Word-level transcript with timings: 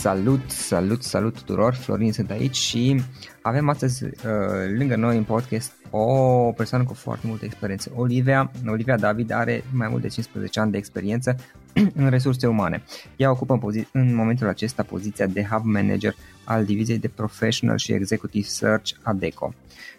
Salut, 0.00 0.50
salut, 0.50 1.02
salut 1.02 1.34
tuturor, 1.34 1.74
Florin 1.74 2.12
sunt 2.12 2.30
aici 2.30 2.56
și 2.56 3.02
avem 3.42 3.68
astăzi 3.68 4.04
uh, 4.04 4.10
lângă 4.78 4.96
noi 4.96 5.16
în 5.16 5.24
podcast 5.24 5.72
o 5.90 6.52
persoană 6.52 6.84
cu 6.84 6.94
foarte 6.94 7.26
multă 7.26 7.44
experiență. 7.44 7.92
Olivia, 7.94 8.50
Olivia 8.66 8.96
David 8.96 9.32
are 9.32 9.64
mai 9.72 9.88
mult 9.88 10.02
de 10.02 10.08
15 10.08 10.60
ani 10.60 10.70
de 10.70 10.76
experiență 10.76 11.36
în 11.94 12.10
resurse 12.10 12.46
umane. 12.46 12.82
Ea 13.16 13.30
ocupă 13.30 13.52
în, 13.52 13.58
pozi- 13.58 13.88
în 13.92 14.14
momentul 14.14 14.48
acesta 14.48 14.82
poziția 14.82 15.26
de 15.26 15.46
Hub 15.50 15.64
Manager 15.64 16.14
al 16.44 16.64
diviziei 16.64 16.98
de 16.98 17.08
Professional 17.08 17.76
și 17.76 17.92
Executive 17.92 18.46
Search 18.46 18.90
ADECO. 19.02 19.54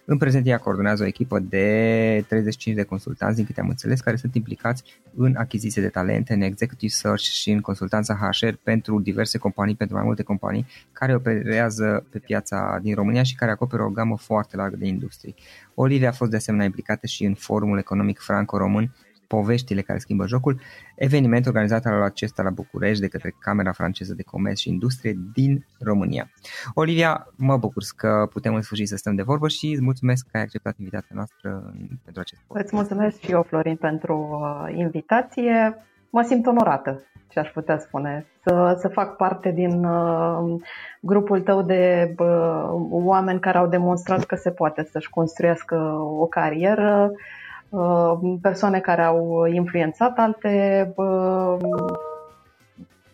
În 0.05 0.17
prezent 0.17 0.47
ea 0.47 0.57
coordonează 0.57 1.03
o 1.03 1.05
echipă 1.05 1.39
de 1.39 2.25
35 2.27 2.75
de 2.75 2.83
consultanți, 2.83 3.35
din 3.35 3.45
câte 3.45 3.61
am 3.61 3.69
înțeles, 3.69 3.99
care 3.99 4.15
sunt 4.15 4.35
implicați 4.35 4.83
în 5.15 5.35
achiziție 5.37 5.81
de 5.81 5.87
talente, 5.87 6.33
în 6.33 6.41
executive 6.41 6.91
search 6.91 7.21
și 7.21 7.51
în 7.51 7.59
consultanța 7.59 8.15
HR 8.15 8.53
pentru 8.63 8.99
diverse 8.99 9.37
companii, 9.37 9.75
pentru 9.75 9.95
mai 9.95 10.05
multe 10.05 10.23
companii 10.23 10.65
care 10.91 11.15
operează 11.15 12.05
pe 12.09 12.19
piața 12.19 12.79
din 12.81 12.95
România 12.95 13.23
și 13.23 13.35
care 13.35 13.51
acoperă 13.51 13.83
o 13.83 13.89
gamă 13.89 14.17
foarte 14.17 14.55
largă 14.55 14.75
de 14.75 14.87
industrii. 14.87 15.35
Olivia 15.73 16.09
a 16.09 16.11
fost 16.11 16.31
de 16.31 16.37
asemenea 16.37 16.65
implicată 16.65 17.07
și 17.07 17.23
în 17.23 17.33
forumul 17.33 17.77
economic 17.77 18.19
franco-român 18.19 18.95
Poveștile 19.35 19.81
care 19.81 19.99
schimbă 19.99 20.25
jocul, 20.27 20.59
eveniment 20.95 21.45
organizat 21.45 21.83
la 21.83 22.03
acesta 22.03 22.43
la 22.43 22.49
București 22.49 23.01
de 23.01 23.07
către 23.07 23.35
Camera 23.39 23.71
franceză 23.71 24.13
de 24.13 24.23
Comerț 24.23 24.59
și 24.59 24.69
Industrie 24.69 25.13
din 25.33 25.65
România. 25.79 26.29
Olivia, 26.73 27.27
mă 27.35 27.57
bucur 27.57 27.83
că 27.95 28.27
putem 28.31 28.53
în 28.53 28.61
sfârșit 28.61 28.87
să 28.87 28.95
stăm 28.95 29.15
de 29.15 29.21
vorbă 29.21 29.47
și 29.47 29.71
îți 29.71 29.83
mulțumesc 29.83 30.25
că 30.31 30.37
ai 30.37 30.43
acceptat 30.43 30.77
invitația 30.77 31.15
noastră 31.15 31.73
pentru 32.03 32.21
acest 32.21 32.41
podcast. 32.47 32.65
Îți 32.65 32.75
mulțumesc 32.75 33.19
și 33.19 33.31
eu, 33.31 33.43
Florin, 33.43 33.75
pentru 33.75 34.15
uh, 34.41 34.75
invitație. 34.77 35.77
Mă 36.09 36.21
simt 36.21 36.45
onorată, 36.45 37.03
ce 37.27 37.39
aș 37.39 37.49
putea 37.49 37.77
spune, 37.77 38.25
să, 38.43 38.77
să 38.79 38.87
fac 38.87 39.15
parte 39.15 39.51
din 39.51 39.83
uh, 39.83 40.61
grupul 41.01 41.41
tău 41.41 41.61
de 41.61 42.13
uh, 42.17 42.63
oameni 42.89 43.39
care 43.39 43.57
au 43.57 43.67
demonstrat 43.67 44.23
că 44.23 44.35
se 44.35 44.51
poate 44.51 44.87
să-și 44.91 45.09
construiască 45.09 45.75
o 46.19 46.25
carieră 46.25 47.11
Uh, 47.11 47.17
persoane 48.41 48.79
care 48.79 49.03
au 49.03 49.45
influențat 49.45 50.17
alte 50.17 50.93
uh, 50.95 51.57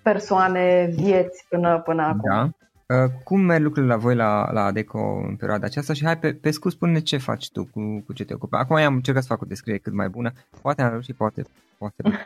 persoane, 0.03 0.89
vieți 0.95 1.45
până, 1.49 1.81
până 1.85 2.01
acum. 2.03 2.21
Da. 2.23 2.49
Uh, 2.87 3.11
cum 3.23 3.39
merg 3.39 3.63
lucrurile 3.63 3.93
la 3.93 3.99
voi 3.99 4.15
la, 4.15 4.51
la 4.51 4.63
ADECO 4.63 4.99
în 5.27 5.35
perioada 5.35 5.65
aceasta 5.65 5.93
și 5.93 6.05
hai 6.05 6.17
pe, 6.17 6.33
pe 6.33 6.51
scurt 6.51 6.73
spune 6.73 6.99
ce 6.99 7.17
faci 7.17 7.51
tu, 7.51 7.63
cu, 7.73 8.03
cu 8.05 8.13
ce 8.13 8.25
te 8.25 8.33
ocupi. 8.33 8.55
Acum 8.55 8.75
am 8.75 8.93
încercat 8.93 9.21
să 9.21 9.27
fac 9.27 9.41
o 9.41 9.45
descriere 9.45 9.79
cât 9.79 9.93
mai 9.93 10.09
bună, 10.09 10.31
poate 10.61 10.81
am 10.81 10.89
reușit, 10.89 11.15
poate, 11.15 11.43
poate 11.77 11.95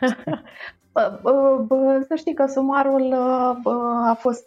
Să 2.08 2.14
știi 2.16 2.34
că 2.34 2.46
sumarul 2.46 3.12
a 4.08 4.16
fost 4.18 4.44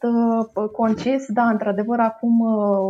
concis, 0.71 1.25
da, 1.27 1.43
într-adevăr 1.43 1.99
acum 1.99 2.41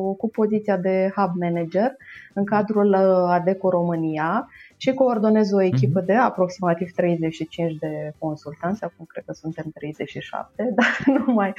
ocup 0.10 0.32
poziția 0.32 0.78
de 0.78 1.12
hub 1.16 1.32
manager 1.40 1.92
în 2.34 2.46
cadrul 2.46 2.94
ADECO 3.30 3.70
România 3.70 4.48
și 4.84 4.94
coordonez 4.94 5.52
o 5.52 5.62
echipă 5.62 6.02
uh-huh. 6.02 6.06
de 6.06 6.14
aproximativ 6.14 6.92
35 6.92 7.76
de 7.80 8.14
consultanți, 8.20 8.84
acum 8.84 9.06
cred 9.06 9.24
că 9.26 9.34
suntem 9.34 9.66
37, 9.74 10.70
dar 10.78 11.18
nu 11.18 11.34
mai 11.34 11.54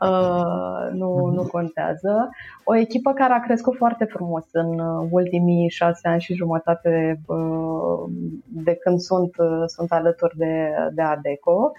uh, 0.00 0.92
nu, 0.92 1.10
uh-huh. 1.14 1.34
nu 1.34 1.46
contează. 1.46 2.28
O 2.64 2.76
echipă 2.76 3.12
care 3.12 3.32
a 3.32 3.40
crescut 3.40 3.76
foarte 3.76 4.04
frumos 4.04 4.44
în 4.52 4.78
ultimii 5.10 5.68
șase 5.68 6.08
ani 6.08 6.20
și 6.20 6.34
jumătate 6.34 7.20
uh, 7.26 8.10
de 8.46 8.74
când 8.74 8.98
sunt, 8.98 9.36
uh, 9.36 9.62
sunt 9.66 9.92
alături 9.92 10.36
de, 10.36 10.70
de 10.92 11.02
ADECO. 11.02 11.72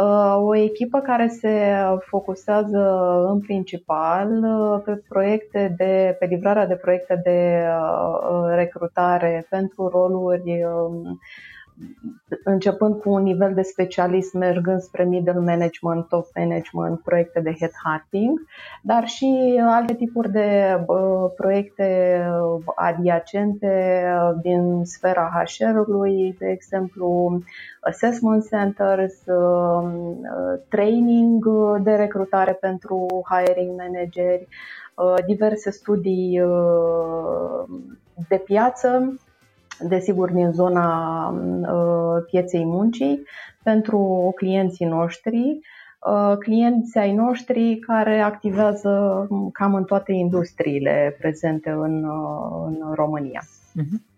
Uh, 0.00 0.36
o 0.46 0.54
echipă 0.56 1.00
care 1.00 1.28
se 1.28 1.74
focusează 2.00 2.78
în 3.28 3.40
principal 3.40 4.30
uh, 4.44 4.82
pe 4.84 5.02
proiecte 5.08 5.74
de, 5.76 6.16
pe 6.18 6.26
livrarea 6.26 6.66
de 6.66 6.74
proiecte 6.74 7.20
de 7.24 7.64
recrutare 8.54 9.46
pentru 9.50 9.88
roluri 9.88 10.64
um, 10.64 11.20
începând 12.44 12.94
cu 13.00 13.10
un 13.10 13.22
nivel 13.22 13.54
de 13.54 13.62
specialist, 13.62 14.34
mergând 14.34 14.80
spre 14.80 15.04
middle 15.04 15.40
management, 15.40 16.08
top 16.08 16.26
management, 16.34 17.00
proiecte 17.00 17.40
de 17.40 17.56
headhunting, 17.58 18.40
dar 18.82 19.06
și 19.06 19.60
alte 19.66 19.94
tipuri 19.94 20.30
de 20.30 20.80
uh, 20.86 21.30
proiecte 21.36 22.20
adiacente 22.74 24.04
din 24.42 24.84
sfera 24.84 25.44
HR-ului, 25.44 26.36
de 26.38 26.46
exemplu 26.46 27.38
assessment 27.80 28.48
centers, 28.48 29.26
uh, 29.26 29.90
training 30.68 31.46
de 31.82 31.92
recrutare 31.92 32.52
pentru 32.52 33.06
hiring 33.30 33.76
manageri, 33.76 34.48
uh, 34.94 35.24
diverse 35.26 35.70
studii 35.70 36.42
de 38.28 38.36
piață 38.36 39.14
desigur 39.88 40.30
din 40.30 40.52
zona 40.52 41.28
uh, 41.28 42.24
pieței 42.30 42.64
muncii, 42.64 43.22
pentru 43.62 44.32
clienții 44.36 44.86
noștri, 44.86 45.58
uh, 46.06 46.36
clienți 46.38 46.98
ai 46.98 47.12
noștri 47.12 47.78
care 47.78 48.20
activează 48.20 49.26
cam 49.52 49.74
în 49.74 49.84
toate 49.84 50.12
industriile 50.12 51.16
prezente 51.18 51.70
în, 51.70 52.04
uh, 52.04 52.66
în 52.66 52.94
România. 52.94 53.42
Uh-huh. 53.42 54.08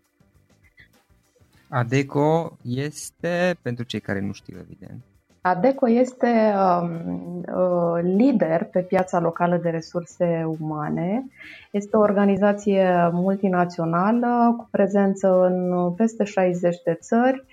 Adeco 1.69 2.57
este, 2.63 3.57
pentru 3.63 3.85
cei 3.85 4.01
care 4.01 4.21
nu 4.21 4.33
știu, 4.33 4.57
evident, 4.61 5.03
ADECO 5.45 5.89
este 5.89 6.55
um, 6.55 7.45
uh, 7.55 8.01
lider 8.03 8.65
pe 8.65 8.81
piața 8.81 9.21
locală 9.21 9.57
de 9.57 9.69
resurse 9.69 10.47
umane. 10.61 11.27
Este 11.71 11.97
o 11.97 12.01
organizație 12.01 13.11
multinațională 13.13 14.55
cu 14.59 14.69
prezență 14.71 15.45
în 15.45 15.91
peste 15.93 16.25
60 16.25 16.77
de 16.85 16.95
țări, 16.95 17.45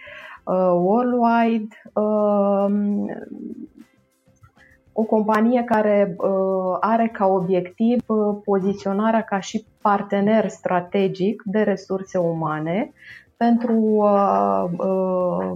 uh, 0.43 0.71
worldwide. 0.73 1.75
Uh, 1.93 2.65
o 4.93 5.03
companie 5.03 5.63
care 5.63 6.15
uh, 6.17 6.77
are 6.79 7.07
ca 7.07 7.25
obiectiv 7.25 8.03
uh, 8.05 8.37
poziționarea 8.43 9.21
ca 9.21 9.39
și 9.39 9.65
partener 9.81 10.47
strategic 10.47 11.41
de 11.45 11.61
resurse 11.61 12.17
umane 12.17 12.91
pentru 13.37 13.73
uh, 13.73 14.63
uh, 14.77 15.51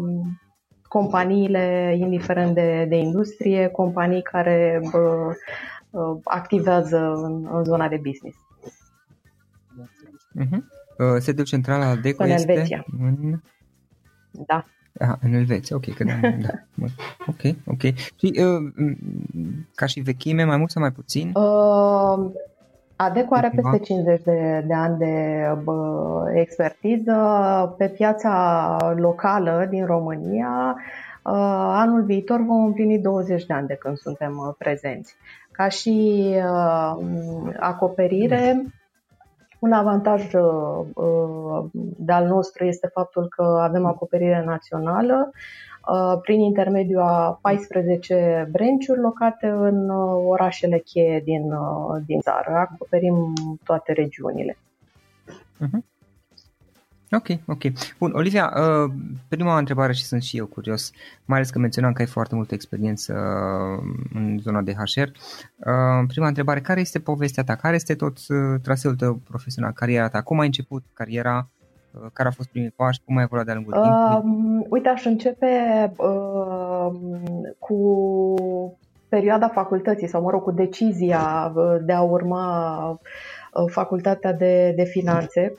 companiile, 0.93 1.95
indiferent 1.99 2.53
de, 2.53 2.85
de 2.89 2.95
industrie, 2.95 3.67
companii 3.67 4.21
care 4.21 4.81
bă, 4.91 5.33
activează 6.23 6.97
în, 6.97 7.47
în 7.51 7.63
zona 7.63 7.87
de 7.87 8.01
business. 8.03 8.37
Uh-huh. 10.39 11.19
Sediul 11.19 11.45
central 11.45 11.81
al 11.81 11.97
DECO 11.97 12.23
în 12.23 12.29
este 12.29 12.51
Elveția. 12.51 12.85
în... 12.99 13.39
Da. 14.31 14.65
Ah, 14.99 15.15
în 15.21 15.33
Elveția, 15.33 15.75
ok, 15.75 15.93
că 15.93 16.03
da, 16.09 16.19
da. 16.21 16.87
Ok, 17.27 17.55
ok. 17.65 17.81
Și 17.95 18.33
uh, 18.39 18.73
ca 19.75 19.85
și 19.85 19.99
vechime, 19.99 20.43
mai 20.43 20.57
mult 20.57 20.69
sau 20.69 20.81
mai 20.81 20.91
puțin? 20.91 21.31
Uh, 21.33 22.31
ADECO 22.95 23.35
are 23.35 23.49
peste 23.55 23.79
50 23.79 24.21
de, 24.23 24.63
de 24.67 24.73
ani 24.73 24.97
de 24.97 25.45
bă, 25.63 26.31
expertiză 26.33 27.15
pe 27.77 27.89
piața 27.89 28.77
locală 28.95 29.67
din 29.69 29.85
România. 29.85 30.75
Uh, 31.23 31.31
anul 31.73 32.03
viitor 32.03 32.41
vom 32.41 32.63
împlini 32.63 32.99
20 32.99 33.45
de 33.45 33.53
ani 33.53 33.67
de 33.67 33.75
când 33.75 33.97
suntem 33.97 34.37
uh, 34.37 34.53
prezenți. 34.57 35.15
Ca 35.51 35.67
și 35.67 36.25
uh, 36.35 37.05
acoperire, 37.59 38.65
un 39.59 39.71
avantaj 39.71 40.29
de-al 41.97 42.27
nostru 42.27 42.65
este 42.65 42.87
faptul 42.93 43.27
că 43.27 43.43
avem 43.61 43.85
acoperire 43.85 44.43
națională. 44.45 45.31
Uh, 45.87 46.19
prin 46.21 46.39
intermediul 46.39 47.01
a 47.01 47.39
14 47.41 48.47
brenciuri 48.51 48.99
locate 48.99 49.47
în 49.47 49.89
uh, 49.89 50.23
orașele 50.27 50.79
cheie 50.79 51.21
din, 51.23 51.51
uh, 51.51 52.01
din 52.05 52.19
țară. 52.19 52.51
Acoperim 52.55 53.33
toate 53.63 53.93
regiunile. 53.93 54.57
Uh-huh. 55.59 55.91
Ok, 57.11 57.27
ok. 57.45 57.61
Bun, 57.99 58.11
Olivia, 58.13 58.53
prima 59.27 59.57
întrebare 59.57 59.93
și 59.93 60.03
sunt 60.03 60.21
și 60.21 60.37
eu 60.37 60.45
curios, 60.45 60.91
mai 61.25 61.37
ales 61.37 61.49
că 61.49 61.59
menționam 61.59 61.93
că 61.93 62.01
ai 62.01 62.07
foarte 62.07 62.35
multă 62.35 62.53
experiență 62.53 63.13
în 64.13 64.37
zona 64.41 64.61
de 64.61 64.73
HR. 64.73 65.09
Prima 66.07 66.27
întrebare, 66.27 66.61
care 66.61 66.79
este 66.79 66.99
povestea 66.99 67.43
ta? 67.43 67.55
Care 67.55 67.75
este 67.75 67.95
tot 67.95 68.17
traseul 68.61 68.95
tău 68.95 69.15
profesional, 69.15 69.71
cariera 69.71 70.07
ta? 70.07 70.21
Cum 70.21 70.39
ai 70.39 70.45
început 70.45 70.83
cariera? 70.93 71.49
Uh, 71.93 72.09
care 72.13 72.27
a 72.27 72.31
fost 72.31 72.49
primii 72.49 72.73
pași? 72.75 73.01
Cum 73.05 73.17
ai 73.17 73.23
evoluat 73.23 73.45
de-a 73.45 73.55
lungul 73.55 73.73
timpului? 73.73 74.59
Uh, 74.59 74.65
uite, 74.69 74.89
aș 74.89 75.05
începe 75.05 75.47
uh, 75.97 76.91
cu 77.59 77.77
perioada 79.09 79.47
facultății 79.47 80.07
sau, 80.07 80.21
mă 80.21 80.29
rog, 80.29 80.41
cu 80.41 80.51
decizia 80.51 81.51
uh, 81.55 81.75
de 81.81 81.93
a 81.93 82.01
urma 82.01 82.89
uh, 82.89 83.71
facultatea 83.71 84.33
de, 84.33 84.73
de 84.75 84.83
finanțe. 84.83 85.53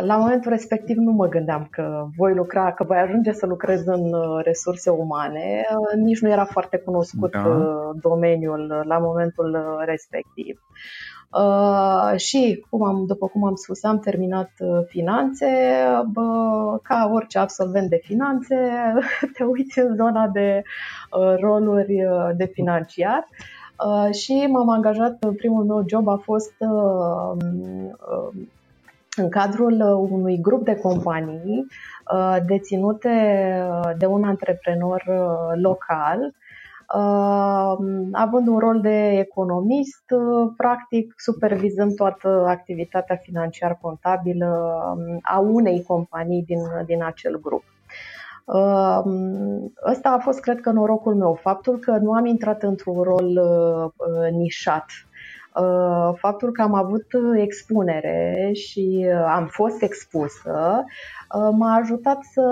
La 0.00 0.16
momentul 0.16 0.50
respectiv 0.50 0.96
nu 0.96 1.12
mă 1.12 1.26
gândeam 1.26 1.66
că 1.70 2.06
voi 2.16 2.34
lucra, 2.34 2.72
că 2.72 2.84
voi 2.84 2.96
ajunge 2.96 3.32
să 3.32 3.46
lucrez 3.46 3.86
în 3.86 4.14
resurse 4.44 4.90
umane. 4.90 5.64
Nici 5.96 6.20
nu 6.20 6.30
era 6.30 6.44
foarte 6.44 6.76
cunoscut 6.76 7.30
da. 7.30 7.90
domeniul 8.00 8.84
la 8.86 8.98
momentul 8.98 9.82
respectiv. 9.84 10.62
Uh, 11.32 12.18
și, 12.18 12.64
cum 12.70 12.84
am, 12.84 13.04
după 13.06 13.26
cum 13.26 13.44
am 13.44 13.54
spus, 13.54 13.82
am 13.82 13.98
terminat 13.98 14.50
uh, 14.58 14.84
finanțe. 14.86 15.46
Bă, 16.12 16.78
ca 16.82 17.10
orice 17.12 17.38
absolvent 17.38 17.88
de 17.88 18.00
finanțe, 18.02 18.56
te 19.36 19.44
uiți 19.44 19.78
în 19.78 19.94
zona 19.94 20.28
de 20.28 20.62
uh, 21.10 21.34
roluri 21.40 22.04
uh, 22.04 22.30
de 22.36 22.44
financiar. 22.44 23.28
Uh, 23.86 24.14
și 24.14 24.46
m-am 24.50 24.68
angajat, 24.68 25.18
primul 25.36 25.64
meu 25.64 25.84
job 25.86 26.08
a 26.08 26.16
fost 26.16 26.54
uh, 26.58 27.44
uh, 27.90 28.42
în 29.16 29.28
cadrul 29.28 30.06
unui 30.10 30.40
grup 30.40 30.64
de 30.64 30.76
companii 30.76 31.66
uh, 32.14 32.36
deținute 32.46 33.10
de 33.98 34.06
un 34.06 34.24
antreprenor 34.24 35.04
local 35.62 36.18
Uh, 36.18 36.51
având 38.12 38.46
un 38.46 38.58
rol 38.58 38.80
de 38.80 39.18
economist, 39.18 40.04
uh, 40.10 40.52
practic 40.56 41.14
supervizând 41.16 41.94
toată 41.94 42.44
activitatea 42.48 43.16
financiar-contabilă 43.16 44.46
um, 44.96 45.18
a 45.22 45.38
unei 45.38 45.82
companii 45.82 46.42
din, 46.42 46.60
din 46.86 47.02
acel 47.02 47.40
grup. 47.40 47.64
Uh, 48.44 49.02
ăsta 49.90 50.08
a 50.08 50.18
fost, 50.18 50.40
cred 50.40 50.60
că, 50.60 50.70
norocul 50.70 51.14
meu, 51.14 51.38
faptul 51.40 51.78
că 51.78 51.90
nu 51.90 52.12
am 52.12 52.26
intrat 52.26 52.62
într-un 52.62 53.02
rol 53.02 53.40
nișat 54.30 54.84
Uh, 54.84 55.11
faptul 56.14 56.52
că 56.52 56.62
am 56.62 56.74
avut 56.74 57.06
expunere 57.36 58.50
și 58.54 59.06
uh, 59.08 59.24
am 59.28 59.46
fost 59.46 59.82
expusă 59.82 60.84
uh, 61.34 61.48
m-a 61.52 61.74
ajutat 61.74 62.18
să 62.32 62.42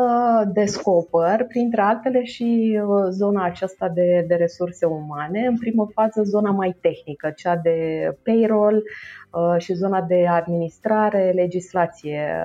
descoper, 0.52 1.44
printre 1.44 1.80
altele, 1.80 2.24
și 2.24 2.80
zona 3.08 3.44
aceasta 3.44 3.88
de, 3.88 4.24
de 4.28 4.34
resurse 4.34 4.86
umane. 4.86 5.46
În 5.46 5.58
primă 5.58 5.88
fază, 5.94 6.22
zona 6.22 6.50
mai 6.50 6.76
tehnică, 6.80 7.32
cea 7.36 7.56
de 7.56 8.08
payroll 8.22 8.82
și 9.58 9.72
zona 9.72 10.02
de 10.02 10.26
administrare, 10.26 11.32
legislație 11.34 12.44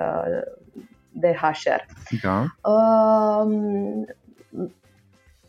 de 1.11 1.35
HR. 1.41 1.81
Da. 2.21 2.45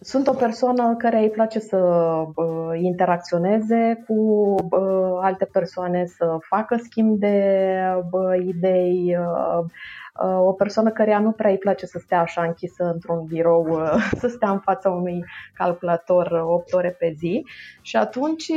Sunt 0.07 0.27
o 0.27 0.33
persoană 0.33 0.95
care 0.99 1.19
îi 1.19 1.31
place 1.31 1.59
să 1.59 1.77
uh, 1.77 2.81
interacționeze 2.81 4.05
cu 4.07 4.15
uh, 4.71 5.19
alte 5.21 5.45
persoane, 5.45 6.07
să 6.07 6.37
facă 6.41 6.77
schimb 6.83 7.19
de 7.19 7.65
uh, 8.11 8.47
idei, 8.47 9.17
uh, 9.19 9.65
uh, 10.23 10.47
o 10.47 10.53
persoană 10.53 10.91
care 10.91 11.19
nu 11.19 11.33
prea 11.33 11.51
îi 11.51 11.59
place 11.59 11.87
să 11.87 11.99
stea 11.99 12.21
așa 12.21 12.43
închisă 12.43 12.85
într-un 12.85 13.25
birou, 13.25 13.67
uh, 13.71 14.11
să 14.21 14.29
stea 14.29 14.51
în 14.51 14.59
fața 14.59 14.91
unui 14.91 15.25
calculator 15.55 16.45
8 16.47 16.73
ore 16.73 16.97
pe 16.99 17.15
zi. 17.19 17.47
Și 17.81 17.97
atunci 17.97 18.51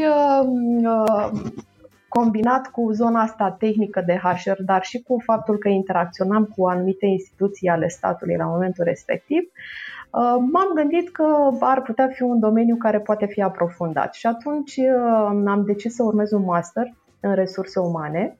combinat 2.09 2.67
cu 2.67 2.91
zona 2.91 3.21
asta 3.21 3.55
tehnică 3.59 4.01
de 4.05 4.19
HR, 4.23 4.61
dar 4.65 4.83
și 4.83 5.01
cu 5.01 5.21
faptul 5.25 5.57
că 5.57 5.67
interacționam 5.67 6.45
cu 6.55 6.67
anumite 6.67 7.05
instituții 7.05 7.69
ale 7.69 7.87
statului 7.87 8.35
la 8.35 8.45
momentul 8.45 8.83
respectiv, 8.83 9.41
uh, 9.41 10.35
m-am 10.51 10.71
gândit 10.75 11.11
că 11.11 11.49
ar 11.59 11.81
putea 11.81 12.07
fi 12.07 12.21
un 12.21 12.39
domeniu 12.39 12.75
care 12.75 12.99
poate 12.99 13.25
fi 13.25 13.41
aprofundat. 13.41 14.13
Și 14.13 14.25
atunci 14.25 14.75
uh, 14.75 15.43
am 15.45 15.63
decis 15.65 15.95
să 15.95 16.03
urmez 16.03 16.31
un 16.31 16.43
master 16.43 16.93
în 17.19 17.33
resurse 17.33 17.79
umane, 17.79 18.37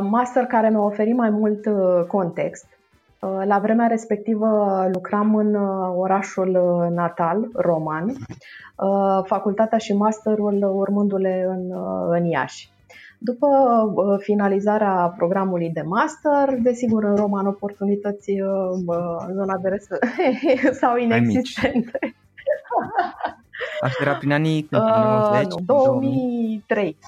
master 0.00 0.44
care 0.44 0.68
mi-a 0.68 0.80
oferit 0.80 1.16
mai 1.16 1.30
mult 1.30 1.66
context. 2.06 2.79
La 3.44 3.58
vremea 3.58 3.86
respectivă 3.86 4.88
lucram 4.92 5.34
în 5.34 5.54
orașul 5.96 6.50
natal, 6.94 7.48
Roman, 7.54 8.16
Uh, 8.80 9.20
facultatea 9.24 9.78
și 9.78 9.92
masterul 9.92 10.62
urmându-le 10.62 11.44
în, 11.48 11.70
uh, 11.70 12.06
în 12.08 12.24
Iași. 12.24 12.70
După 13.18 13.46
uh, 13.94 14.18
finalizarea 14.18 15.14
programului 15.16 15.70
de 15.70 15.82
master, 15.82 16.54
desigur 16.62 17.04
în 17.04 17.16
Roman 17.16 17.46
oportunități 17.46 18.30
în 18.70 18.84
zona 19.32 19.56
de 19.62 19.68
rest 19.68 19.88
sau 20.80 20.96
inexistente. 20.96 21.98
Asta 23.80 24.02
era 24.02 24.14
prin 24.14 24.32
anii 24.32 24.66
90? 24.70 25.52
Uh, 25.52 25.60
2003. 25.66 26.98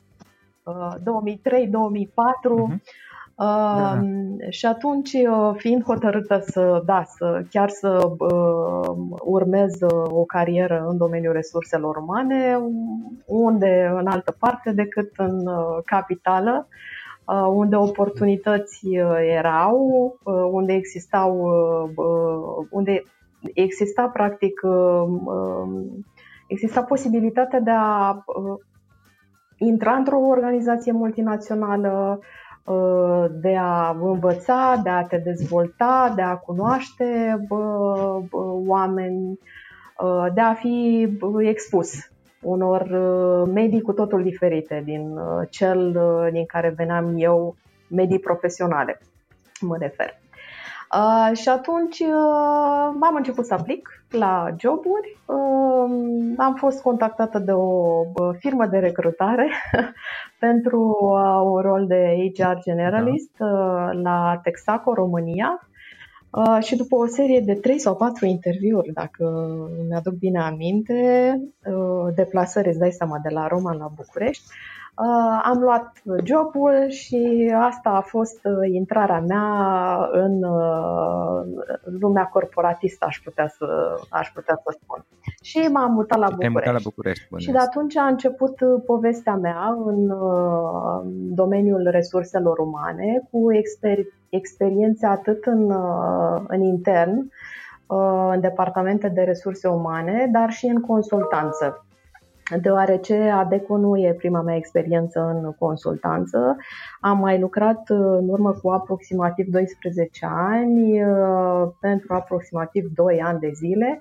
2003, 1.03 1.67
2004. 1.67 2.71
Uh-huh. 2.71 2.81
Da, 3.37 3.45
da. 3.47 4.01
Și 4.51 4.67
atunci, 4.67 5.13
uh, 5.13 5.55
fiind 5.57 5.83
hotărâtă 5.83 6.43
să, 6.47 6.83
da, 6.85 7.03
să 7.07 7.45
chiar 7.51 7.69
să 7.69 8.11
uh, 8.19 8.97
urmez 9.25 9.81
uh, 9.81 10.05
o 10.09 10.25
carieră 10.25 10.87
în 10.89 10.97
domeniul 10.97 11.33
resurselor 11.33 11.97
umane, 11.97 12.59
unde 13.27 13.93
în 13.95 14.07
altă 14.07 14.37
parte 14.39 14.73
decât 14.73 15.11
în 15.17 15.47
uh, 15.47 15.79
capitală, 15.85 16.69
uh, 17.27 17.47
unde 17.55 17.77
oportunități 17.77 18.87
uh, 18.87 19.17
erau, 19.37 19.79
uh, 20.23 20.49
unde 20.51 20.73
existau, 20.73 21.37
uh, 21.97 22.67
unde 22.71 23.05
exista 23.55 24.09
practic, 24.13 24.61
uh, 24.65 25.03
um, 25.25 26.07
exista 26.47 26.83
posibilitatea 26.83 27.61
de 27.61 27.71
a 27.71 28.11
uh, 28.11 28.59
intra 29.57 29.93
într-o 29.93 30.19
organizație 30.19 30.93
multinațională, 30.93 32.19
Uh, 32.19 32.27
de 33.31 33.57
a 33.57 33.97
învăța, 34.01 34.81
de 34.83 34.89
a 34.89 35.05
te 35.05 35.17
dezvolta, 35.17 36.13
de 36.17 36.23
a 36.23 36.37
cunoaște 36.37 37.39
oameni, 38.67 39.39
uh, 39.99 40.27
de 40.35 40.41
a 40.41 40.55
fi 40.55 41.09
expus 41.39 41.93
unor 42.41 42.81
uh, 42.81 43.51
medii 43.55 43.81
cu 43.81 43.93
totul 43.93 44.23
diferite 44.23 44.83
din 44.85 45.19
cel 45.51 45.99
din 46.33 46.47
care 46.47 46.75
veneam 46.77 47.15
eu, 47.17 47.57
medii 47.89 48.19
profesionale, 48.19 49.01
mă 49.61 49.77
refer. 49.81 50.21
Uh, 50.97 51.37
și 51.37 51.49
atunci 51.49 51.99
uh, 51.99 52.95
am 53.01 53.15
început 53.17 53.47
să 53.47 53.55
aplic 53.55 54.02
la 54.13 54.55
joburi. 54.59 55.19
Uh, 55.27 56.35
am 56.37 56.55
fost 56.55 56.83
contactată 56.83 57.39
de 57.39 57.53
o 57.53 58.01
uh, 58.15 58.37
firmă 58.39 58.67
de 58.67 58.79
recrutare 58.79 59.51
pentru 60.47 60.99
uh, 61.01 61.41
un 61.45 61.61
rol 61.61 61.87
de 61.87 62.33
HR 62.35 62.59
generalist 62.63 63.37
da. 63.39 63.47
uh, 63.47 64.01
la 64.03 64.41
Texaco, 64.43 64.93
România. 64.95 65.69
Uh, 66.31 66.59
și 66.63 66.77
după 66.77 66.97
o 66.97 67.07
serie 67.07 67.41
de 67.41 67.55
3 67.55 67.79
sau 67.79 67.97
4 67.97 68.27
interviuri, 68.27 68.93
dacă 68.93 69.25
mi-aduc 69.89 70.15
bine 70.15 70.41
aminte, 70.41 71.35
uh, 71.67 72.15
deplasări, 72.15 72.69
îți 72.69 72.79
dai 72.79 72.91
seama, 72.91 73.19
de 73.23 73.29
la 73.29 73.47
Roma 73.47 73.73
la 73.73 73.91
București, 73.97 74.45
uh, 74.47 74.73
Uh, 74.82 74.82
am 75.43 75.59
luat 75.59 76.03
jobul 76.25 76.89
și 76.89 77.53
asta 77.55 77.91
a 77.91 78.01
fost 78.01 78.41
uh, 78.45 78.69
intrarea 78.73 79.21
mea 79.21 80.09
în 80.13 80.43
uh, 80.43 81.63
lumea 82.01 82.25
corporatistă, 82.25 83.05
aș 83.09 83.21
putea 83.25 83.49
să, 83.49 83.97
aș 84.11 84.31
putea 84.35 84.61
să 84.65 84.79
spun. 84.83 85.05
Și 85.43 85.59
m-am 85.73 85.93
mutat 85.93 86.19
la 86.19 86.27
București. 86.29 86.55
Mutat 86.55 86.73
la 86.73 86.81
București 86.83 87.29
și 87.37 87.51
de 87.51 87.59
atunci 87.59 87.97
a 87.97 88.07
început 88.07 88.55
povestea 88.87 89.35
mea 89.35 89.77
în 89.85 90.13
domeniul 91.35 91.89
resurselor 91.91 92.59
umane, 92.59 93.29
cu 93.31 93.53
exper- 93.53 94.27
experiențe 94.29 95.07
atât 95.07 95.45
în, 95.45 95.73
în 96.47 96.61
intern, 96.61 97.31
în 98.33 98.41
departamente 98.41 99.09
de 99.09 99.23
resurse 99.23 99.69
umane, 99.69 100.29
dar 100.33 100.51
și 100.51 100.67
în 100.67 100.81
consultanță 100.81 101.85
deoarece 102.61 103.15
ADECO 103.15 103.77
nu 103.77 103.97
e 103.97 104.15
prima 104.15 104.41
mea 104.41 104.57
experiență 104.57 105.21
în 105.21 105.53
consultanță. 105.59 106.57
Am 107.01 107.19
mai 107.19 107.41
lucrat 107.41 107.91
uh, 107.91 107.99
în 107.99 108.29
urmă 108.29 108.53
cu 108.63 108.71
aproximativ 108.71 109.47
12 109.47 110.27
ani, 110.27 111.03
uh, 111.03 111.69
pentru 111.81 112.15
aproximativ 112.15 112.91
2 112.95 113.21
ani 113.23 113.39
de 113.39 113.51
zile, 113.55 114.01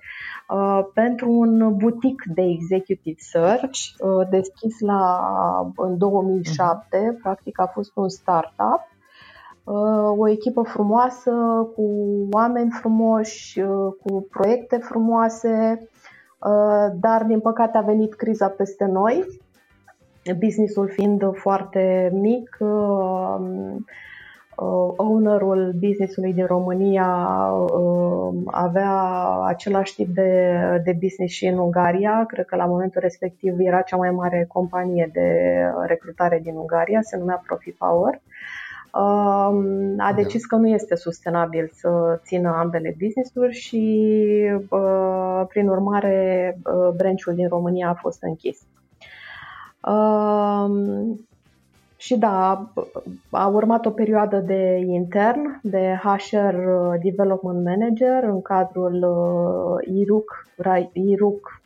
uh, 0.50 0.80
pentru 0.94 1.32
un 1.32 1.76
butic 1.76 2.24
de 2.34 2.42
executive 2.42 3.20
search 3.20 3.80
deschis 4.30 4.80
la, 4.80 5.20
în 5.76 5.98
2007, 5.98 6.98
mhm. 7.12 7.22
practic 7.22 7.60
a 7.60 7.66
fost 7.66 7.92
un 7.96 8.10
startup 8.10 8.90
o 10.18 10.30
echipă 10.30 10.62
frumoasă, 10.62 11.32
cu 11.76 11.84
oameni 12.32 12.72
frumoși, 12.72 13.62
cu 14.04 14.28
proiecte 14.32 14.78
frumoase, 14.78 15.80
Uh, 15.82 16.10
dar 17.00 17.24
din 17.24 17.40
păcate 17.40 17.78
a 17.78 17.82
venit 17.82 18.14
criza 18.14 18.48
peste 18.48 18.86
noi, 18.86 19.26
businessul 20.40 20.90
fiind 20.90 21.36
foarte 21.36 22.10
mic, 22.14 22.58
uh, 22.60 23.36
uh, 24.58 24.94
ownerul 24.96 25.74
businessului 25.80 26.34
din 26.34 26.46
România 26.46 27.08
avea 28.46 29.22
același 29.46 29.96
tip 29.96 30.08
de, 30.08 30.60
de 30.84 30.98
business 31.00 31.34
și 31.34 31.46
în 31.46 31.58
Ungaria. 31.58 32.26
Cred 32.28 32.46
că 32.46 32.56
la 32.56 32.66
momentul 32.66 33.02
respectiv 33.02 33.60
era 33.60 33.82
cea 33.82 33.98
mai 33.98 34.12
mare 34.12 34.46
companie 34.48 35.10
de 35.14 35.56
recrutare 35.86 36.40
din 36.44 36.56
Ungaria, 36.56 37.02
se 37.02 37.18
numea 37.18 37.44
Profit 37.46 37.76
Power 37.76 38.22
a 39.98 40.14
decis 40.16 40.46
că 40.46 40.56
nu 40.56 40.68
este 40.68 40.96
sustenabil 40.96 41.70
să 41.74 42.20
țină 42.24 42.56
ambele 42.56 42.96
business-uri 43.00 43.54
și, 43.54 44.18
prin 45.48 45.68
urmare, 45.68 46.58
branch-ul 46.96 47.36
din 47.36 47.48
România 47.48 47.90
a 47.90 47.94
fost 47.94 48.24
închis. 48.24 48.60
Și 51.96 52.18
da, 52.18 52.68
a 53.30 53.48
urmat 53.48 53.86
o 53.86 53.90
perioadă 53.90 54.38
de 54.38 54.84
intern, 54.86 55.60
de 55.64 56.00
HR 56.04 56.56
Development 57.04 57.64
Manager 57.64 58.24
în 58.24 58.42
cadrul 58.42 59.06
IRUC, 59.94 60.48
IRUC 60.94 61.62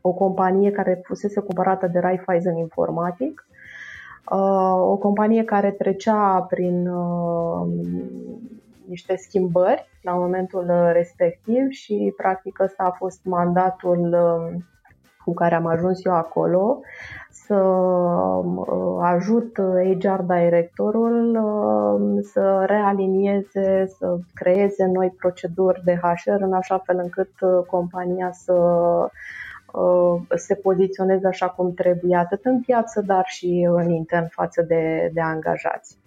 o 0.00 0.12
companie 0.12 0.70
care 0.70 1.00
fusese 1.04 1.40
cumpărată 1.40 1.86
de 1.86 1.98
Raiffeisen 1.98 2.56
Informatic 2.56 3.44
Uh, 3.49 3.49
o 4.80 4.96
companie 4.96 5.44
care 5.44 5.70
trecea 5.70 6.46
prin 6.48 6.86
uh, 6.86 7.66
niște 8.88 9.16
schimbări 9.16 9.88
la 10.02 10.12
momentul 10.12 10.70
respectiv 10.92 11.70
și 11.70 12.14
practic 12.16 12.60
ăsta 12.60 12.82
a 12.82 12.90
fost 12.90 13.20
mandatul 13.24 13.98
um, 13.98 14.64
cu 15.24 15.34
care 15.34 15.54
am 15.54 15.66
ajuns 15.66 16.04
eu 16.04 16.12
acolo 16.12 16.80
să 17.30 17.54
uh, 17.54 18.98
ajut 19.00 19.58
HR 20.00 20.22
directorul 20.22 21.34
um, 21.34 22.20
să 22.20 22.64
realinieze, 22.66 23.86
să 23.98 24.18
creeze 24.34 24.84
noi 24.84 25.14
proceduri 25.18 25.82
de 25.84 25.94
HR 25.94 26.42
în 26.42 26.52
așa 26.52 26.78
fel 26.78 27.00
încât 27.02 27.30
compania 27.66 28.30
să 28.32 28.52
Uh, 28.52 29.10
se 30.36 30.54
poziționeze 30.54 31.26
așa 31.26 31.48
cum 31.48 31.74
trebuie, 31.74 32.16
atât 32.16 32.44
în 32.44 32.60
piață, 32.60 33.02
dar 33.06 33.24
și 33.26 33.68
în 33.70 33.90
intern 33.90 34.28
față 34.28 34.62
de, 34.62 35.10
de 35.12 35.20
angajați. 35.20 35.98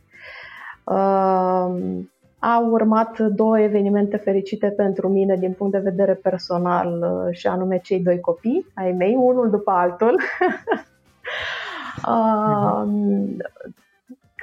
Uh, 0.84 2.02
au 2.40 2.70
urmat 2.70 3.20
două 3.20 3.60
evenimente 3.60 4.18
fericite 4.18 4.68
pentru 4.68 5.10
mine 5.10 5.36
din 5.36 5.54
punct 5.54 5.74
de 5.74 5.80
vedere 5.80 6.14
personal 6.14 7.02
uh, 7.02 7.36
și 7.36 7.48
anume 7.48 7.80
cei 7.80 8.00
doi 8.00 8.20
copii 8.20 8.66
ai 8.74 8.92
mei, 8.92 9.16
unul 9.16 9.50
după 9.50 9.72
altul. 9.72 10.20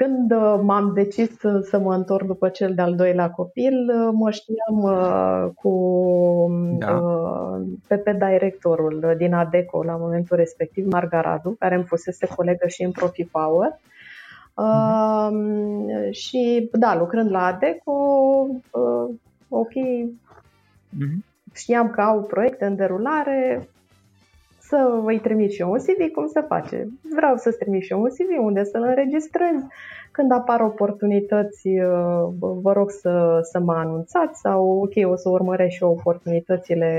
Când 0.04 0.32
uh, 0.32 0.60
m-am 0.62 0.92
decis 0.94 1.30
să 1.62 1.78
mă 1.78 1.94
întorc 1.94 2.26
după 2.26 2.48
cel 2.48 2.74
de-al 2.74 2.94
doilea 2.94 3.30
copil, 3.30 3.74
uh, 3.88 4.10
mă 4.12 4.30
știam 4.30 4.82
uh, 4.82 5.50
cu 5.54 5.72
da. 6.78 7.00
PP 7.88 8.10
directorul 8.18 9.14
din 9.16 9.34
ADECO 9.34 9.82
la 9.82 9.96
momentul 9.96 10.36
respectiv, 10.36 10.86
Margaradu, 10.90 11.56
care 11.58 11.74
îmi 11.74 11.84
fusese 11.84 12.26
colegă 12.36 12.66
și 12.66 12.82
în 12.82 12.90
Profi 12.90 13.24
Power. 13.24 13.70
Uh-huh. 13.70 15.30
Uh, 15.30 16.12
și 16.12 16.70
da, 16.72 16.96
lucrând 16.96 17.30
la 17.30 17.44
ADECO, 17.44 17.92
uh, 18.70 19.14
ok, 19.48 19.72
uh-huh. 19.72 21.16
știam 21.54 21.90
că 21.90 22.00
au 22.00 22.22
proiecte 22.22 22.64
în 22.64 22.76
derulare, 22.76 23.68
să 24.70 25.00
îi 25.04 25.20
trimit 25.20 25.50
și 25.50 25.60
eu 25.60 25.70
un 25.70 25.78
CV, 25.78 26.10
cum 26.14 26.26
se 26.26 26.40
face? 26.40 26.88
Vreau 27.14 27.36
să-ți 27.36 27.58
trimit 27.58 27.82
și 27.82 27.92
eu 27.92 28.00
un 28.00 28.08
CV, 28.08 28.44
unde 28.44 28.64
să-l 28.64 28.82
înregistrez. 28.82 29.58
Când 30.12 30.32
apar 30.32 30.60
oportunități, 30.60 31.68
uh, 31.68 32.28
vă 32.38 32.72
rog 32.72 32.90
să, 32.90 33.38
să 33.42 33.60
mă 33.60 33.72
anunțați 33.72 34.40
sau 34.40 34.80
ok, 34.82 35.10
o 35.12 35.16
să 35.16 35.28
urmăresc 35.28 35.74
și 35.74 35.82
eu 35.82 35.90
oportunitățile 35.90 36.90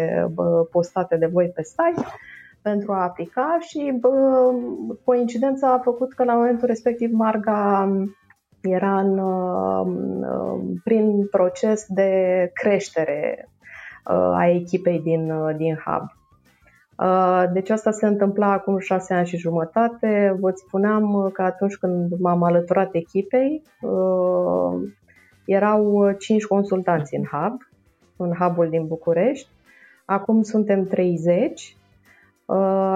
postate 0.72 1.16
de 1.18 1.26
voi 1.26 1.52
pe 1.56 1.64
site 1.64 2.08
pentru 2.62 2.92
a 2.94 3.04
aplica 3.04 3.58
și 3.60 3.98
bă, 4.00 4.10
coincidența 5.04 5.74
a 5.74 5.80
făcut 5.80 6.14
că 6.14 6.24
la 6.24 6.34
momentul 6.34 6.68
respectiv 6.68 7.12
Marga 7.12 7.90
era 8.62 9.00
în, 9.00 9.18
uh, 9.18 9.82
prin 10.84 11.28
proces 11.28 11.86
de 11.88 12.12
creștere 12.54 13.50
uh, 14.06 14.14
a 14.14 14.48
echipei 14.48 15.00
din, 15.00 15.32
uh, 15.32 15.56
din 15.56 15.76
Hub. 15.86 16.21
Deci 17.54 17.70
asta 17.70 17.92
se 17.92 18.08
întâmpla 18.08 18.52
acum 18.52 18.80
șase 18.80 19.14
ani 19.14 19.28
și 19.28 19.38
jumătate. 19.38 20.36
Vă 20.40 20.52
spuneam 20.56 21.30
că 21.34 21.42
atunci 21.42 21.76
când 21.76 22.20
m-am 22.20 22.44
alăturat 22.44 22.90
echipei, 22.94 23.64
erau 25.46 26.12
cinci 26.12 26.46
consultanți 26.46 27.16
în 27.16 27.24
hub, 27.24 27.62
în 28.18 28.34
hubul 28.40 28.70
din 28.70 28.88
București. 28.88 29.48
Acum 30.06 30.42
suntem 30.42 30.86
30 30.86 31.76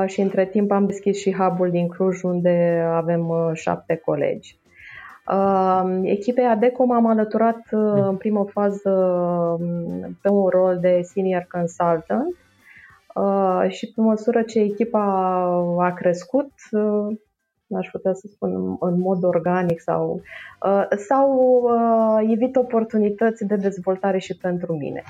și 0.06 0.22
între 0.22 0.46
timp 0.46 0.72
am 0.72 0.86
deschis 0.86 1.18
și 1.18 1.34
hubul 1.34 1.70
din 1.70 1.88
Cluj 1.88 2.22
unde 2.22 2.86
avem 2.94 3.52
șapte 3.54 3.96
colegi. 3.96 4.60
Uh, 5.32 6.00
echipei 6.04 6.46
ADECO 6.46 6.86
m-am 6.86 7.06
alăturat 7.06 7.56
uh, 7.56 7.80
mm. 7.80 8.08
în 8.08 8.16
primă 8.16 8.46
fază 8.52 8.90
um, 9.60 10.18
pe 10.22 10.30
un 10.30 10.48
rol 10.48 10.78
de 10.82 11.02
senior 11.04 11.48
consultant 11.52 12.28
uh, 12.28 12.45
și 13.68 13.92
pe 13.92 14.02
măsură 14.02 14.42
ce 14.42 14.60
echipa 14.60 15.04
a 15.80 15.94
crescut, 15.94 16.52
uh, 16.72 17.16
aș 17.78 17.88
putea 17.92 18.14
să 18.14 18.28
spun 18.28 18.78
în 18.80 19.00
mod 19.00 19.24
organic 19.24 19.82
sau 19.82 20.22
uh, 20.62 20.86
s-au 21.08 21.62
uh, 21.64 22.30
evit 22.32 22.56
oportunități 22.56 23.46
de 23.46 23.56
dezvoltare 23.56 24.18
și 24.18 24.38
pentru 24.38 24.78
mine. 24.78 25.04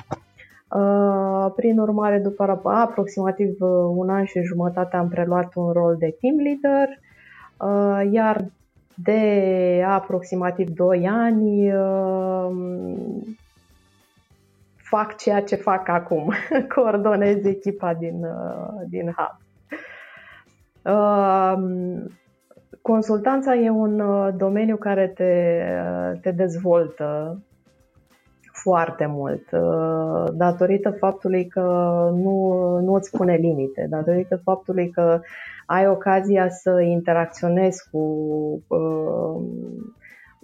Uh, 0.69 1.51
prin 1.55 1.79
urmare, 1.79 2.19
după 2.19 2.59
aproximativ 2.63 3.55
uh, 3.59 3.69
un 3.95 4.09
an 4.09 4.25
și 4.25 4.41
jumătate 4.41 4.95
am 4.95 5.07
preluat 5.07 5.55
un 5.55 5.71
rol 5.71 5.95
de 6.00 6.15
team 6.19 6.35
leader, 6.38 6.88
uh, 7.59 8.12
iar 8.13 8.45
de 8.93 9.83
aproximativ 9.88 10.69
2 10.69 11.07
ani 11.07 11.74
um, 11.74 13.38
fac 14.95 15.15
ceea 15.15 15.41
ce 15.41 15.55
fac 15.55 15.87
acum, 15.87 16.33
coordonez 16.75 17.45
echipa 17.45 17.93
din, 17.93 18.23
uh, 18.23 18.81
din 18.89 19.13
Hub. 19.17 19.37
Um, 20.93 22.07
consultanța 22.81 23.55
e 23.55 23.69
un 23.69 23.99
uh, 23.99 24.33
domeniu 24.37 24.77
care 24.77 25.07
te, 25.07 25.63
uh, 25.81 26.19
te 26.21 26.31
dezvoltă 26.31 27.39
foarte 28.63 29.05
mult, 29.05 29.49
datorită 30.33 30.91
faptului 30.91 31.47
că 31.47 31.61
nu, 32.13 32.79
nu 32.79 32.93
îți 32.93 33.17
pune 33.17 33.35
limite, 33.35 33.87
datorită 33.89 34.39
faptului 34.43 34.89
că 34.89 35.19
ai 35.65 35.87
ocazia 35.87 36.49
să 36.49 36.81
interacționezi 36.81 37.89
cu 37.91 37.97
uh, 38.67 39.41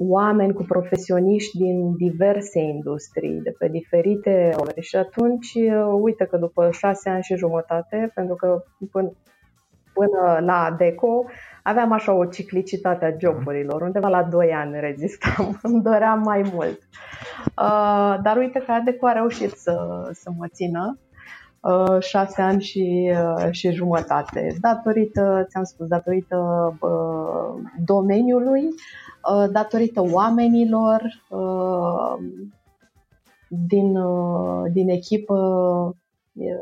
oameni, 0.09 0.53
cu 0.53 0.63
profesioniști 0.63 1.57
din 1.57 1.95
diverse 1.95 2.59
industrii, 2.59 3.39
de 3.43 3.55
pe 3.57 3.67
diferite 3.67 4.53
ore. 4.57 4.81
Și 4.81 4.95
atunci, 4.95 5.53
uh, 5.53 5.97
uite 6.01 6.25
că 6.25 6.37
după 6.37 6.69
șase 6.71 7.09
ani 7.09 7.23
și 7.23 7.35
jumătate, 7.35 8.11
pentru 8.15 8.35
că 8.35 8.63
până, 8.91 9.11
până 9.93 10.39
la 10.39 10.75
DECO 10.77 11.25
aveam 11.63 11.91
așa 11.91 12.13
o 12.13 12.25
ciclicitate 12.25 13.05
a 13.05 13.17
joburilor, 13.19 13.81
undeva 13.81 14.07
la 14.07 14.23
doi 14.23 14.51
ani 14.53 14.79
rezistam, 14.79 15.59
îmi 15.63 15.81
doream 15.81 16.21
mai 16.21 16.41
mult. 16.53 16.79
Uh, 17.45 18.17
dar 18.23 18.37
uite 18.37 18.59
că 18.59 18.71
ADECO 18.71 19.07
a 19.07 19.11
reușit 19.11 19.51
să, 19.51 20.09
să 20.13 20.31
mă 20.37 20.47
țină 20.47 20.99
Uh, 21.61 21.99
șase 21.99 22.41
ani 22.41 22.61
și, 22.61 23.13
uh, 23.13 23.47
și 23.51 23.71
jumătate. 23.71 24.55
Datorită, 24.61 25.45
ți-am 25.49 25.63
spus, 25.63 25.87
datorită 25.87 26.37
uh, 26.79 27.61
domeniului, 27.85 28.67
datorită 29.51 30.01
oamenilor 30.01 31.23
din, 33.47 33.97
din 34.71 34.89
echipă, 34.89 35.95
e, 36.33 36.53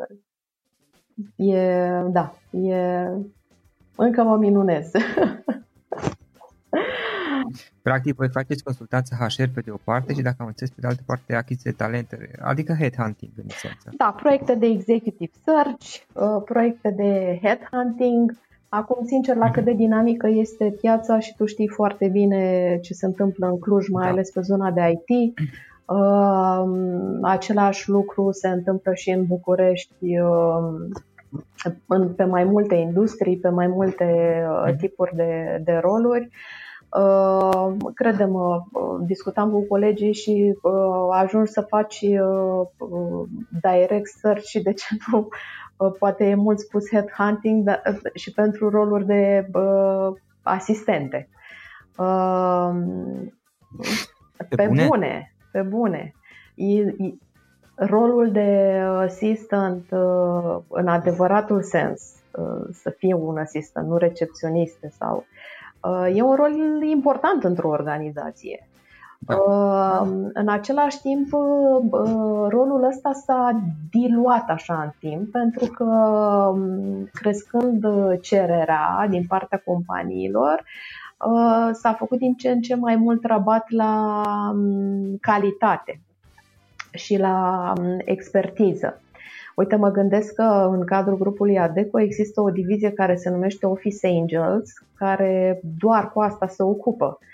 e, 1.36 1.90
da, 2.12 2.34
e, 2.52 3.08
încă 3.96 4.24
mă 4.24 4.38
minunez. 4.38 4.92
Practic, 7.82 8.16
voi 8.16 8.30
faceți 8.30 8.64
consultanță 8.64 9.16
HR 9.16 9.44
pe 9.54 9.62
de 9.62 9.72
o 9.72 9.78
parte 9.84 10.14
și 10.14 10.22
dacă 10.22 10.36
am 10.40 10.48
înțeles 10.48 10.74
pe 10.74 10.82
de 10.82 10.88
altă 10.88 11.02
parte 11.06 11.36
achiziție 11.36 11.72
de 11.72 11.78
talente, 11.84 12.32
adică 12.42 12.74
headhunting 12.74 13.32
în 13.36 13.44
esență. 13.48 13.90
Da, 13.98 14.12
proiecte 14.12 14.56
de 14.56 14.66
executive 14.66 15.32
search, 15.46 15.96
uh, 16.14 16.42
proiecte 16.46 16.90
de 16.90 17.40
headhunting. 17.42 18.38
Acum, 18.70 19.06
sincer, 19.06 19.36
la 19.36 19.52
cât 19.52 19.64
de 19.64 19.74
dinamică 19.74 20.28
este 20.28 20.76
piața 20.82 21.20
și 21.20 21.36
tu 21.36 21.46
știi 21.46 21.68
foarte 21.68 22.08
bine 22.08 22.78
ce 22.82 22.94
se 22.94 23.06
întâmplă 23.06 23.48
în 23.48 23.60
Cluj, 23.60 23.88
mai 23.90 24.06
da. 24.06 24.12
ales 24.12 24.32
pe 24.32 24.42
zona 24.42 24.72
de 24.72 24.82
IT. 24.92 25.08
Uh, 25.90 26.64
același 27.22 27.90
lucru 27.90 28.32
se 28.32 28.48
întâmplă 28.48 28.94
și 28.94 29.10
în 29.10 29.26
București 29.26 30.20
uh, 30.20 32.08
pe 32.16 32.24
mai 32.24 32.44
multe 32.44 32.76
industrii, 32.76 33.38
pe 33.38 33.50
mai 33.50 33.68
multe 33.68 34.44
uh, 34.50 34.74
tipuri 34.78 35.16
de, 35.16 35.62
de 35.64 35.80
roluri. 35.82 36.30
Uh, 36.98 37.76
credem, 37.94 38.34
uh, 38.34 38.58
discutam 39.06 39.52
cu 39.52 39.66
colegii 39.68 40.14
și 40.14 40.56
uh, 40.62 41.08
ajungi 41.12 41.52
să 41.52 41.62
faci 41.62 42.06
direct 43.62 44.10
search 44.20 44.44
și 44.44 44.62
de 44.62 44.74
ce 44.74 44.86
nu 45.12 45.28
poate 46.00 46.26
e 46.26 46.36
mult 46.36 46.60
spus 46.60 46.90
headhunting 46.90 47.64
dar, 47.64 47.82
și 48.14 48.32
pentru 48.34 48.70
roluri 48.70 49.06
de 49.06 49.48
asistente. 50.42 51.30
Pe, 54.48 54.56
pe 54.56 54.68
bune? 54.68 54.88
bune, 54.88 55.36
pe 55.52 55.62
bune. 55.62 56.14
E, 56.56 56.80
e, 56.80 57.14
rolul 57.76 58.32
de 58.32 58.80
assistant 58.86 59.86
în 60.68 60.88
adevăratul 60.88 61.62
sens, 61.62 62.16
să 62.72 62.90
fie 62.98 63.14
un 63.14 63.38
assistant, 63.38 63.88
nu 63.88 63.98
recepționiste 63.98 64.90
sau 64.98 65.26
Uh, 65.82 66.16
e 66.16 66.22
un 66.22 66.36
rol 66.36 66.84
important 66.84 67.44
într-o 67.44 67.70
organizație. 67.70 68.69
Da. 69.22 69.36
Uh, 69.36 70.08
în 70.34 70.48
același 70.50 71.02
timp, 71.02 71.34
uh, 71.34 72.48
rolul 72.50 72.84
ăsta 72.84 73.12
s-a 73.14 73.62
diluat 73.92 74.50
așa 74.50 74.82
în 74.82 75.10
timp 75.10 75.32
pentru 75.32 75.66
că 75.66 75.84
um, 76.54 77.10
crescând 77.14 77.86
cererea 78.22 79.08
din 79.10 79.26
partea 79.28 79.62
companiilor, 79.66 80.64
s-a 81.72 81.94
făcut 81.94 82.18
din 82.20 82.34
ce 82.34 82.50
în 82.50 82.62
ce 82.62 82.76
mai 82.76 82.96
mult 82.96 83.26
rabat 83.26 83.70
la 83.70 84.24
um, 84.54 85.18
calitate 85.22 86.02
și 86.92 87.18
la 87.18 87.74
um, 87.78 87.98
expertiză. 88.06 89.02
Uite, 89.56 89.76
mă 89.76 89.90
gândesc 89.92 90.34
că 90.34 90.70
în 90.72 90.86
cadrul 90.86 91.18
grupului 91.18 91.60
ADECO 91.60 92.00
există 92.00 92.42
o 92.42 92.50
divizie 92.50 92.92
care 92.92 93.16
se 93.16 93.30
numește 93.30 93.66
Office 93.66 94.08
Angels, 94.08 94.72
care 94.96 95.60
doar 95.80 96.12
cu 96.12 96.20
asta 96.20 96.48
se 96.48 96.64
ocupă. 96.64 97.18
Uh, 97.22 97.28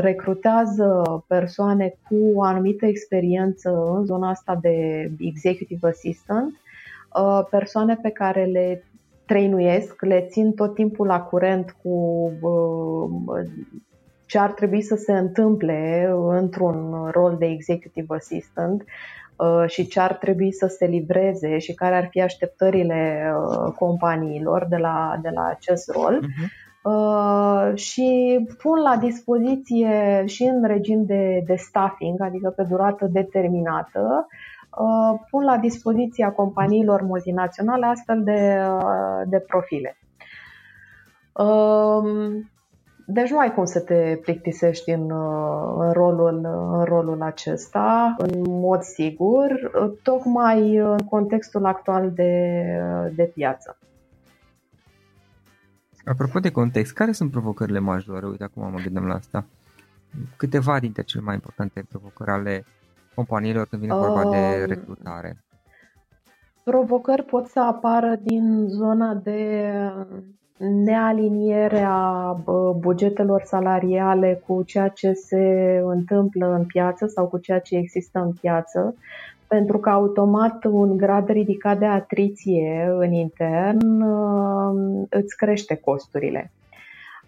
recrutează 0.00 1.02
persoane 1.26 1.94
cu 2.08 2.16
o 2.34 2.42
anumită 2.42 2.86
experiență 2.86 3.70
în 3.96 4.04
zona 4.04 4.28
asta 4.28 4.58
de 4.60 5.10
executive 5.18 5.88
assistant, 5.88 6.60
uh, 7.14 7.46
persoane 7.50 7.98
pe 8.02 8.10
care 8.10 8.44
le 8.44 8.84
trăinuiesc, 9.26 10.02
le 10.02 10.26
țin 10.28 10.52
tot 10.52 10.74
timpul 10.74 11.06
la 11.06 11.20
curent 11.20 11.76
cu 11.82 11.88
uh, 12.40 13.44
ce 14.26 14.38
ar 14.38 14.52
trebui 14.52 14.82
să 14.82 14.96
se 14.96 15.12
întâmple 15.12 16.10
într-un 16.28 17.08
rol 17.12 17.36
de 17.38 17.46
executive 17.46 18.14
assistant 18.14 18.84
Uh, 19.40 19.64
și 19.66 19.86
ce 19.86 20.00
ar 20.00 20.14
trebui 20.14 20.52
să 20.52 20.66
se 20.66 20.86
livreze 20.86 21.58
și 21.58 21.74
care 21.74 21.94
ar 21.94 22.08
fi 22.10 22.20
așteptările 22.20 23.32
uh, 23.36 23.72
companiilor 23.78 24.66
de 24.68 24.76
la, 24.76 25.18
de 25.22 25.28
la 25.34 25.46
acest 25.46 25.90
rol. 25.90 26.20
Uh-huh. 26.22 26.69
Uh, 26.82 27.70
și 27.74 28.38
pun 28.62 28.80
la 28.82 28.96
dispoziție 28.96 30.22
și 30.26 30.42
în 30.42 30.64
regim 30.64 31.04
de, 31.04 31.42
de 31.46 31.54
staffing, 31.54 32.20
adică 32.20 32.50
pe 32.50 32.62
durată 32.62 33.06
determinată, 33.06 34.26
uh, 34.78 35.20
pun 35.30 35.44
la 35.44 35.56
dispoziția 35.56 36.32
companiilor 36.32 37.02
multinaționale 37.02 37.86
astfel 37.86 38.22
de, 38.22 38.58
uh, 38.78 39.22
de 39.26 39.38
profile. 39.38 39.96
Uh, 41.32 42.42
deci 43.06 43.30
nu 43.30 43.38
ai 43.38 43.54
cum 43.54 43.64
să 43.64 43.80
te 43.80 44.18
plictisești 44.22 44.90
în, 44.90 45.10
uh, 45.10 45.74
în, 45.78 45.92
rolul, 45.92 46.40
în 46.72 46.84
rolul 46.84 47.22
acesta, 47.22 48.14
în 48.18 48.42
mod 48.46 48.82
sigur, 48.82 49.70
tocmai 50.02 50.76
în 50.76 50.98
contextul 50.98 51.64
actual 51.64 52.10
de, 52.10 52.64
de 53.14 53.24
piață. 53.34 53.78
Apropo 56.10 56.38
de 56.38 56.50
context, 56.50 56.92
care 56.92 57.12
sunt 57.12 57.30
provocările 57.30 57.78
majore? 57.78 58.26
Uite, 58.26 58.44
acum 58.44 58.70
mă 58.70 58.78
gândeam 58.82 59.06
la 59.06 59.14
asta. 59.14 59.44
Câteva 60.36 60.78
dintre 60.78 61.02
cele 61.02 61.22
mai 61.22 61.34
importante 61.34 61.84
provocări 61.88 62.30
ale 62.30 62.64
companiilor 63.14 63.66
când 63.66 63.82
vine 63.82 63.94
vorba 63.94 64.26
uh, 64.26 64.30
de 64.30 64.64
recrutare. 64.64 65.36
Provocări 66.64 67.22
pot 67.22 67.46
să 67.46 67.60
apară 67.60 68.18
din 68.22 68.66
zona 68.68 69.14
de 69.14 69.72
nealiniere 70.84 71.84
a 71.88 72.32
bugetelor 72.78 73.42
salariale 73.42 74.42
cu 74.46 74.62
ceea 74.62 74.88
ce 74.88 75.12
se 75.12 75.80
întâmplă 75.84 76.54
în 76.54 76.64
piață 76.64 77.06
sau 77.06 77.26
cu 77.26 77.38
ceea 77.38 77.60
ce 77.60 77.76
există 77.76 78.18
în 78.18 78.32
piață, 78.32 78.94
pentru 79.50 79.78
că 79.78 79.90
automat 79.90 80.64
un 80.64 80.96
grad 80.96 81.28
ridicat 81.28 81.78
de 81.78 81.86
atriție 81.86 82.88
în 82.98 83.12
intern 83.12 84.00
uh, 84.00 85.06
îți 85.08 85.36
crește 85.36 85.74
costurile. 85.74 86.52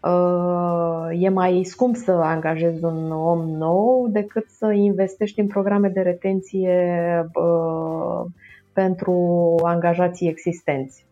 Uh, 0.02 1.08
e 1.10 1.28
mai 1.28 1.62
scump 1.64 1.96
să 1.96 2.12
angajezi 2.12 2.84
un 2.84 3.10
om 3.10 3.48
nou 3.48 4.08
decât 4.08 4.48
să 4.48 4.70
investești 4.72 5.40
în 5.40 5.46
programe 5.46 5.88
de 5.88 6.00
retenție 6.00 7.30
uh, 7.34 8.30
pentru 8.72 9.54
angajații 9.62 10.28
existenți, 10.28 11.06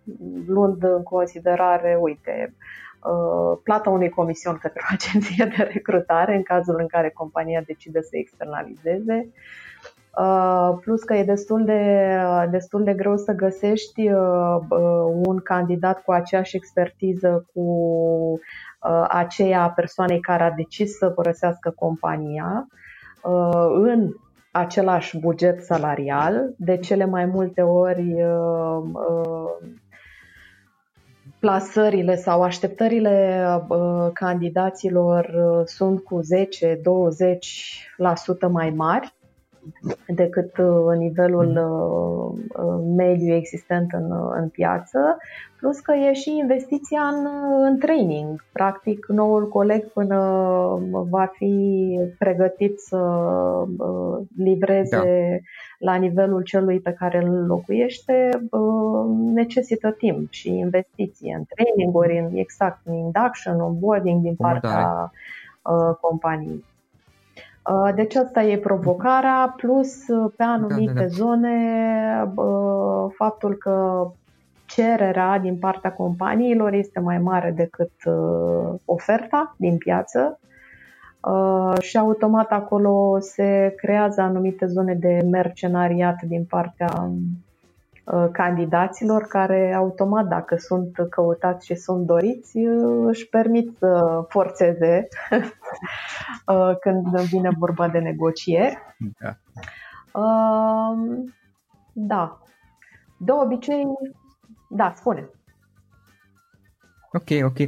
luând 0.47 0.83
în 0.83 1.03
considerare, 1.03 1.99
uite, 2.01 2.55
plata 3.63 3.91
unui 3.91 4.09
comision 4.09 4.59
către 4.61 4.81
o 4.83 4.93
agenție 4.95 5.53
de 5.57 5.63
recrutare 5.73 6.35
în 6.35 6.43
cazul 6.43 6.77
în 6.79 6.87
care 6.87 7.11
compania 7.11 7.63
decide 7.67 8.01
să 8.01 8.11
externalizeze, 8.13 9.29
Uh, 9.29 10.00
plus 10.81 11.03
că 11.03 11.15
e 11.15 11.25
destul 11.25 11.65
de, 11.65 12.17
destul 12.51 12.85
de 12.85 12.95
greu 12.95 13.17
să 13.17 13.33
găsești 13.33 14.11
uh, 14.11 14.57
uh, 14.69 14.79
un 15.27 15.39
candidat 15.39 16.03
cu 16.03 16.13
aceeași 16.13 16.57
expertiză 16.57 17.47
cu 17.55 18.41
aceea 19.09 19.73
persoanei 19.77 20.21
care 20.21 20.43
a 20.43 20.51
decis 20.51 20.97
să 20.97 21.09
părăsească 21.09 21.71
compania 21.77 22.67
în 23.75 24.13
același 24.53 25.19
buget 25.19 25.63
salarial. 25.63 26.55
De 26.57 26.77
cele 26.77 27.05
mai 27.05 27.25
multe 27.25 27.63
ori 27.63 28.17
plasările 31.39 32.17
sau 32.17 32.43
așteptările 32.43 33.45
candidaților 34.13 35.35
sunt 35.65 36.03
cu 36.03 36.21
10-20% 36.21 36.23
mai 38.51 38.71
mari 38.71 39.15
decât 40.07 40.59
uh, 40.59 40.97
nivelul 40.97 41.47
mhm. 41.47 41.59
uh, 41.59 42.65
uh, 42.65 42.83
mediu 42.97 43.35
existent 43.35 43.93
în, 43.93 44.13
în 44.35 44.49
piață, 44.49 45.17
plus 45.59 45.81
că 45.81 45.93
e 45.93 46.13
și 46.13 46.37
investiția 46.37 47.01
în, 47.01 47.27
în 47.63 47.79
training. 47.79 48.45
Practic, 48.53 49.07
noul 49.07 49.49
coleg 49.49 49.85
până 49.93 50.19
va 50.91 51.31
fi 51.33 51.99
pregătit 52.19 52.79
să 52.79 52.99
livreze 54.37 54.97
da. 55.79 55.91
la 55.91 55.95
nivelul 55.95 56.43
celui 56.43 56.81
pe 56.81 56.93
care 56.93 57.23
îl 57.25 57.47
locuiește, 57.47 58.31
necesită 59.35 59.91
timp 59.91 60.31
și 60.31 60.49
investiție 60.49 61.35
în 61.39 61.45
training-uri, 61.55 62.19
în 62.19 62.37
exact 62.37 62.81
în 62.85 62.95
induction, 62.95 63.61
onboarding 63.61 64.23
din 64.23 64.35
partea 64.35 65.13
companiei. 66.01 66.65
Uh, 67.69 67.95
deci 67.95 68.15
asta 68.15 68.43
e 68.43 68.59
provocarea, 68.59 69.55
plus 69.57 70.09
uh, 70.09 70.33
pe 70.37 70.43
anumite 70.43 70.93
da, 70.93 71.01
da, 71.01 71.07
da. 71.07 71.07
zone 71.07 72.33
uh, 72.35 73.13
faptul 73.17 73.55
că 73.55 74.07
cererea 74.67 75.39
din 75.39 75.59
partea 75.59 75.93
companiilor 75.93 76.73
este 76.73 77.01
mai 77.01 77.19
mare 77.19 77.51
decât 77.51 77.93
oferta 78.85 79.55
din 79.59 79.77
piață 79.77 80.39
și 81.81 81.97
automat 81.97 82.51
acolo 82.51 83.19
se 83.21 83.75
creează 83.77 84.21
anumite 84.21 84.67
zone 84.67 84.95
de 84.95 85.21
mercenariat 85.31 86.23
din 86.23 86.45
partea 86.45 86.89
Uh, 86.97 87.50
candidaților 88.33 89.23
care 89.23 89.75
automat, 89.75 90.27
dacă 90.27 90.57
sunt 90.57 90.97
căutați 91.11 91.67
și 91.67 91.75
sunt 91.75 92.07
doriți, 92.07 92.59
uh, 92.59 93.07
își 93.07 93.29
permit 93.29 93.77
să 93.79 94.25
forțeze 94.29 95.09
uh, 96.47 96.77
când 96.81 97.21
vine 97.21 97.51
vorba 97.59 97.89
de 97.89 97.99
negocieri. 97.99 98.79
Da. 99.19 99.37
Da. 101.93 102.43
De 103.19 103.33
obicei, 103.33 103.85
da, 104.69 104.93
spune. 104.97 105.31
Ok, 107.13 107.45
ok. 107.45 107.59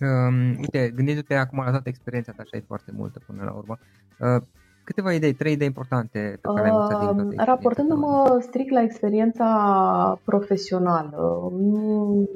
Um, 0.00 0.56
uite, 0.58 0.90
gândindu-te 0.94 1.34
acum 1.34 1.58
la 1.58 1.70
toată 1.70 1.88
experiența 1.88 2.32
ta, 2.32 2.42
așa 2.42 2.56
e 2.56 2.64
foarte 2.66 2.92
multă 2.92 3.20
până 3.26 3.44
la 3.44 3.52
urmă, 3.52 3.78
uh, 4.18 4.42
câteva 4.88 5.12
idei, 5.12 5.32
trei 5.32 5.52
idei 5.52 5.66
importante 5.66 6.38
pe 6.40 6.48
care 6.54 6.60
le-ai 6.60 6.74
învățat 6.74 6.98
din 7.00 7.16
toate 7.16 7.50
Raportându-mă 7.50 8.38
strict 8.40 8.70
la 8.70 8.82
experiența 8.82 10.20
profesională, 10.24 11.52
nu 11.58 12.28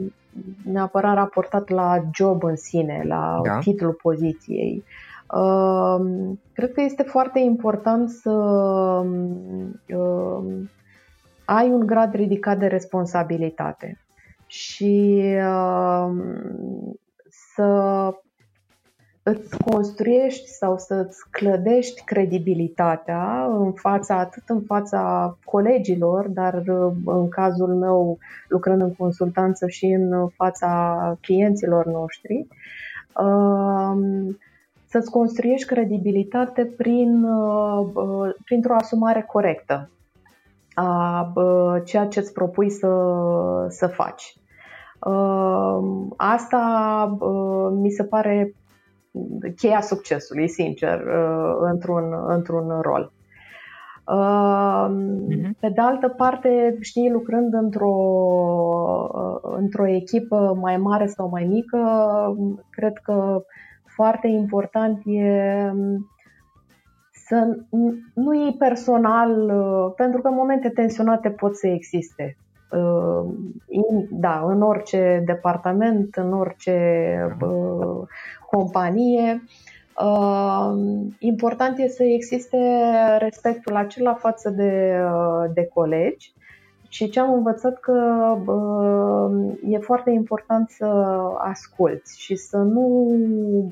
neapărat 0.64 1.14
raportat 1.14 1.68
la 1.68 2.00
job 2.14 2.44
în 2.44 2.56
sine, 2.56 3.04
la 3.06 3.40
da. 3.44 3.58
titlul 3.58 3.92
poziției, 4.02 4.84
cred 6.52 6.72
că 6.72 6.80
este 6.80 7.02
foarte 7.02 7.38
important 7.38 8.10
să 8.10 8.30
ai 11.44 11.70
un 11.70 11.86
grad 11.86 12.14
ridicat 12.14 12.58
de 12.58 12.66
responsabilitate 12.66 13.98
și 14.46 15.22
să 17.54 18.10
îți 19.22 19.56
construiești 19.56 20.48
sau 20.48 20.78
să-ți 20.78 21.30
clădești 21.30 22.04
credibilitatea 22.04 23.44
în 23.44 23.72
fața, 23.72 24.18
atât 24.18 24.42
în 24.46 24.60
fața 24.60 25.36
colegilor, 25.44 26.28
dar 26.28 26.62
în 27.04 27.28
cazul 27.28 27.74
meu 27.74 28.18
lucrând 28.48 28.80
în 28.80 28.94
consultanță 28.94 29.66
și 29.66 29.86
în 29.86 30.28
fața 30.28 31.16
clienților 31.20 31.86
noștri, 31.86 32.46
um, 33.16 34.38
să-ți 34.86 35.10
construiești 35.10 35.66
credibilitate 35.66 36.64
prin, 36.64 37.24
uh, 37.24 38.34
printr-o 38.44 38.74
asumare 38.74 39.22
corectă 39.22 39.90
a 40.74 41.32
ceea 41.84 42.06
ce 42.06 42.18
îți 42.18 42.32
propui 42.32 42.70
să, 42.70 42.88
să 43.68 43.86
faci. 43.86 44.36
Um, 45.00 46.14
asta 46.16 47.16
uh, 47.20 47.68
mi 47.80 47.90
se 47.90 48.04
pare 48.04 48.54
cheia 49.56 49.80
succesului, 49.80 50.48
sincer, 50.48 51.00
uh, 51.00 51.56
într-un, 51.60 52.14
într-un 52.26 52.80
rol. 52.80 53.12
Mhm. 54.88 55.56
Pe 55.60 55.68
de 55.68 55.80
altă 55.80 56.08
parte, 56.08 56.76
știi, 56.80 57.10
lucrând 57.10 57.54
într-o, 57.54 57.94
uh, 59.14 59.52
într-o 59.56 59.86
echipă 59.86 60.58
mai 60.60 60.76
mare 60.76 61.06
sau 61.06 61.28
mai 61.28 61.44
mică, 61.44 61.78
cred 62.70 62.98
că 63.02 63.44
foarte 63.96 64.28
important 64.28 65.00
e 65.04 65.72
să 67.28 67.56
nu 68.14 68.34
iei 68.34 68.54
personal, 68.58 69.30
uh, 69.30 69.92
pentru 69.96 70.20
că 70.20 70.28
în 70.28 70.34
momente 70.34 70.68
tensionate 70.68 71.30
pot 71.30 71.56
să 71.56 71.66
existe. 71.66 72.36
Da, 74.10 74.44
în 74.46 74.62
orice 74.62 75.22
departament, 75.26 76.16
în 76.16 76.32
orice 76.32 76.76
companie. 78.56 79.44
Uh, 80.00 80.72
important 81.18 81.78
este 81.78 81.96
să 81.96 82.02
existe 82.02 82.58
respectul 83.18 83.76
acela 83.76 84.14
față 84.14 84.50
de, 84.50 85.00
uh, 85.04 85.50
de 85.54 85.64
colegi 85.64 86.32
și 86.92 87.08
ce 87.08 87.20
am 87.20 87.32
învățat 87.32 87.80
că 87.80 87.92
uh, 88.46 89.52
e 89.68 89.78
foarte 89.78 90.10
important 90.10 90.70
să 90.70 90.84
asculți 91.38 92.20
și 92.20 92.36
să 92.36 92.56
nu 92.56 93.14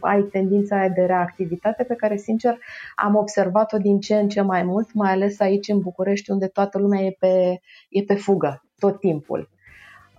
ai 0.01 0.23
tendința 0.23 0.77
aia 0.77 0.89
de 0.89 1.03
reactivitate 1.03 1.85
pe 1.85 1.95
care, 1.95 2.17
sincer, 2.17 2.59
am 2.97 3.15
observat-o 3.15 3.79
din 3.79 4.01
ce 4.01 4.15
în 4.15 4.29
ce 4.29 4.41
mai 4.41 4.63
mult, 4.63 4.93
mai 4.93 5.13
ales 5.13 5.41
aici 5.41 5.69
în 5.69 5.79
București, 5.79 6.31
unde 6.31 6.47
toată 6.47 6.79
lumea 6.79 7.01
e 7.01 7.17
pe, 7.19 7.61
e 7.89 8.03
pe 8.03 8.15
fugă 8.15 8.63
tot 8.79 8.99
timpul. 9.01 9.49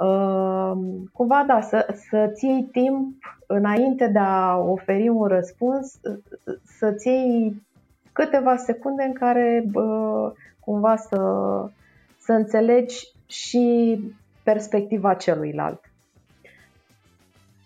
Ehm, 0.01 1.09
cumva, 1.13 1.43
da, 1.47 1.61
să, 1.61 1.87
să-ți 2.09 2.45
iei 2.45 2.63
timp 2.71 3.15
înainte 3.47 4.07
de 4.07 4.19
a 4.19 4.57
oferi 4.57 5.09
un 5.09 5.27
răspuns, 5.27 5.99
să-ți 6.63 7.07
iei 7.07 7.61
câteva 8.11 8.55
secunde 8.55 9.03
în 9.03 9.13
care 9.13 9.63
bă, 9.71 10.33
cumva 10.59 10.95
să, 10.95 11.17
să 12.17 12.31
înțelegi 12.31 13.07
și 13.25 13.99
perspectiva 14.43 15.13
celuilalt. 15.13 15.91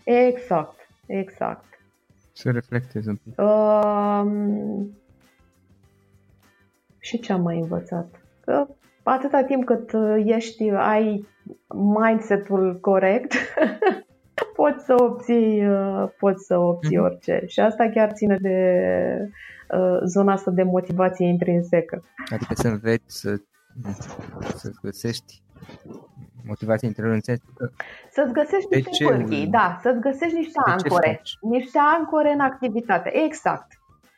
Exact, 0.04 0.90
exact. 1.06 1.66
Să 2.32 2.52
reflectezi 2.52 3.08
un 3.08 3.16
pic. 3.16 3.40
Uh, 3.40 4.26
și 7.00 7.20
ce 7.20 7.34
am 7.34 7.42
mai 7.42 7.60
învățat? 7.60 8.22
Că 8.40 8.68
atâta 9.12 9.44
timp 9.44 9.66
cât 9.66 9.92
ești, 10.26 10.70
ai 10.70 11.28
mindset-ul 11.68 12.80
corect, 12.82 13.34
poți 14.60 14.86
să 14.86 14.96
obții, 15.00 15.68
uh, 15.68 16.10
poți 16.20 16.46
să 16.46 16.58
obții 16.58 16.98
mm-hmm. 16.98 17.04
orice. 17.04 17.44
Și 17.48 17.60
asta 17.60 17.90
chiar 17.94 18.12
ține 18.12 18.38
de 18.42 18.58
uh, 19.78 20.00
zona 20.06 20.34
asta 20.34 20.52
de 20.52 20.64
motivație 20.64 21.28
intrinsecă. 21.28 22.04
Adică 22.32 22.54
să 22.54 22.68
înveți 22.68 23.20
să, 23.20 23.36
să 24.56 24.72
găsești 24.82 25.44
motivație 26.48 26.88
interioră 26.88 27.16
în 27.16 27.22
sensul 27.22 27.54
că... 27.56 27.70
Să-ți 28.12 28.34
găsești 28.34 28.76
niște 28.76 29.06
pârghii, 29.06 29.48
da, 29.48 29.80
să-ți 29.82 30.00
găsești 30.00 30.38
niște 30.38 30.60
ancore, 30.66 31.22
niște 31.42 31.80
ancore 31.98 32.32
în 32.32 32.40
activitate, 32.40 33.24
exact 33.26 33.68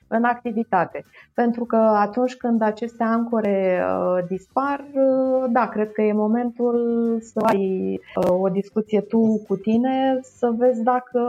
în 0.08 0.24
activitate. 0.24 1.06
Pentru 1.34 1.66
că 1.66 1.76
atunci 1.76 2.36
când 2.36 2.62
aceste 2.62 3.04
ancore 3.04 3.84
uh, 3.84 4.24
dispar, 4.28 4.86
uh, 4.94 5.46
da, 5.50 5.68
cred 5.68 5.92
că 5.92 6.02
e 6.02 6.14
momentul 6.14 6.78
să 7.22 7.40
ai 7.40 7.94
uh, 8.16 8.42
o 8.42 8.50
discuție 8.50 9.02
tu 9.02 9.44
cu 9.48 9.56
tine, 9.56 10.20
să 10.22 10.54
vezi 10.58 10.84
dacă 10.84 11.22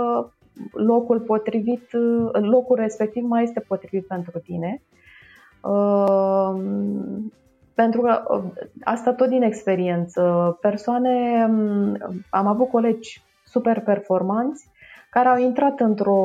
locul 0.73 1.21
potrivit, 1.21 1.93
uh, 1.93 2.31
locul 2.33 2.77
respectiv 2.77 3.25
mai 3.25 3.43
este 3.43 3.61
potrivit 3.61 4.07
pentru 4.07 4.39
tine. 4.39 4.83
Uh, 5.61 6.55
pentru 7.75 8.01
că 8.01 8.23
uh, 8.29 8.43
asta 8.85 9.13
tot 9.13 9.29
din 9.29 9.43
experiență. 9.43 10.23
Persoane, 10.61 11.47
um, 11.49 11.97
am 12.31 12.47
avut 12.47 12.69
colegi 12.69 13.23
super 13.45 13.81
performanți 13.81 14.71
care 15.11 15.29
au 15.29 15.39
intrat 15.39 15.81
într-o 15.81 16.21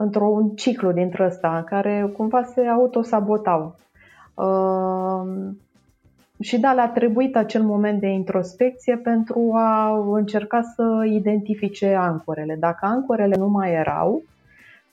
într-un 0.00 0.48
ciclu 0.48 0.92
dintre 0.92 1.24
ăsta, 1.24 1.56
în 1.56 1.64
care 1.64 2.12
cumva 2.16 2.42
se 2.42 2.60
autosabotau. 2.60 3.74
Uh, 4.34 5.50
și 6.40 6.60
da, 6.60 6.72
le-a 6.72 6.88
trebuit 6.88 7.36
acel 7.36 7.62
moment 7.62 8.00
de 8.00 8.06
introspecție 8.06 8.96
pentru 8.96 9.52
a 9.54 9.98
încerca 10.16 10.62
să 10.62 11.04
identifice 11.06 11.94
ancorele. 11.94 12.56
Dacă 12.58 12.86
ancorele 12.86 13.36
nu 13.36 13.48
mai 13.48 13.72
erau 13.72 14.22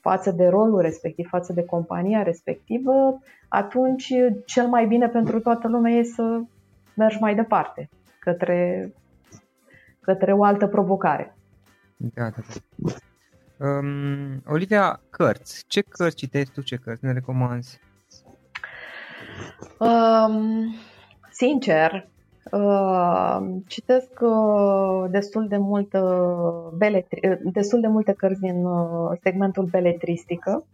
față 0.00 0.30
de 0.30 0.48
rolul 0.48 0.80
respectiv, 0.80 1.28
față 1.28 1.52
de 1.52 1.64
compania 1.64 2.22
respectivă, 2.22 3.20
atunci 3.48 4.12
cel 4.46 4.66
mai 4.66 4.86
bine 4.86 5.08
pentru 5.08 5.40
toată 5.40 5.68
lumea 5.68 5.92
e 5.92 6.02
să 6.02 6.40
mergi 6.94 7.18
mai 7.20 7.34
departe, 7.34 7.88
către, 8.20 8.92
către 10.00 10.32
o 10.32 10.44
altă 10.44 10.66
provocare. 10.66 11.36
Da, 11.96 12.22
da, 12.22 12.42
da. 12.76 12.90
Um, 13.60 14.42
Olivia, 14.46 15.00
cărți. 15.10 15.64
Ce 15.66 15.80
cărți 15.80 16.16
citești 16.16 16.52
tu? 16.52 16.60
Ce 16.62 16.76
cărți 16.76 17.04
ne 17.04 17.12
recomanzi? 17.12 17.80
Um, 19.78 20.74
sincer, 21.30 22.08
uh, 22.52 23.38
citesc 23.66 24.10
uh, 24.20 25.10
destul 25.10 25.48
de 25.48 25.56
mult 25.56 25.92
uh, 25.92 26.70
beletri- 26.76 27.30
uh, 27.30 27.52
destul 27.52 27.80
de 27.80 27.86
multe 27.86 28.12
cărți 28.12 28.40
din 28.40 28.64
uh, 28.64 29.18
segmentul 29.22 29.64
beletristică. 29.64 30.64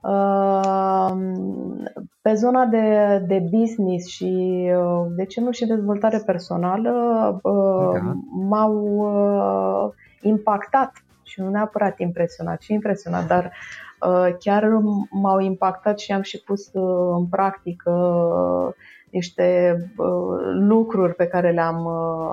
Uh, 0.00 1.12
pe 2.22 2.34
zona 2.34 2.64
de, 2.64 3.18
de 3.26 3.48
business 3.50 4.06
și, 4.06 4.70
uh, 4.76 5.06
de 5.16 5.24
ce 5.24 5.40
nu, 5.40 5.50
și 5.50 5.66
dezvoltare 5.66 6.22
personală, 6.26 6.90
uh, 7.42 7.92
da. 7.92 8.12
m-au 8.48 8.74
uh, 8.84 9.92
impactat 10.20 10.92
și 11.32 11.40
nu 11.40 11.50
neapărat 11.50 11.98
impresionat, 11.98 12.58
ci 12.58 12.68
impresionat, 12.68 13.26
dar 13.26 13.52
uh, 14.00 14.34
chiar 14.38 14.68
m-au 15.10 15.38
impactat 15.38 15.98
și 15.98 16.12
am 16.12 16.22
și 16.22 16.42
pus 16.42 16.70
uh, 16.72 17.14
în 17.18 17.26
practică 17.26 17.90
uh, 17.90 18.74
niște 19.10 19.76
lucruri 20.52 21.14
pe 21.14 21.26
care 21.26 21.50
le-am 21.50 21.86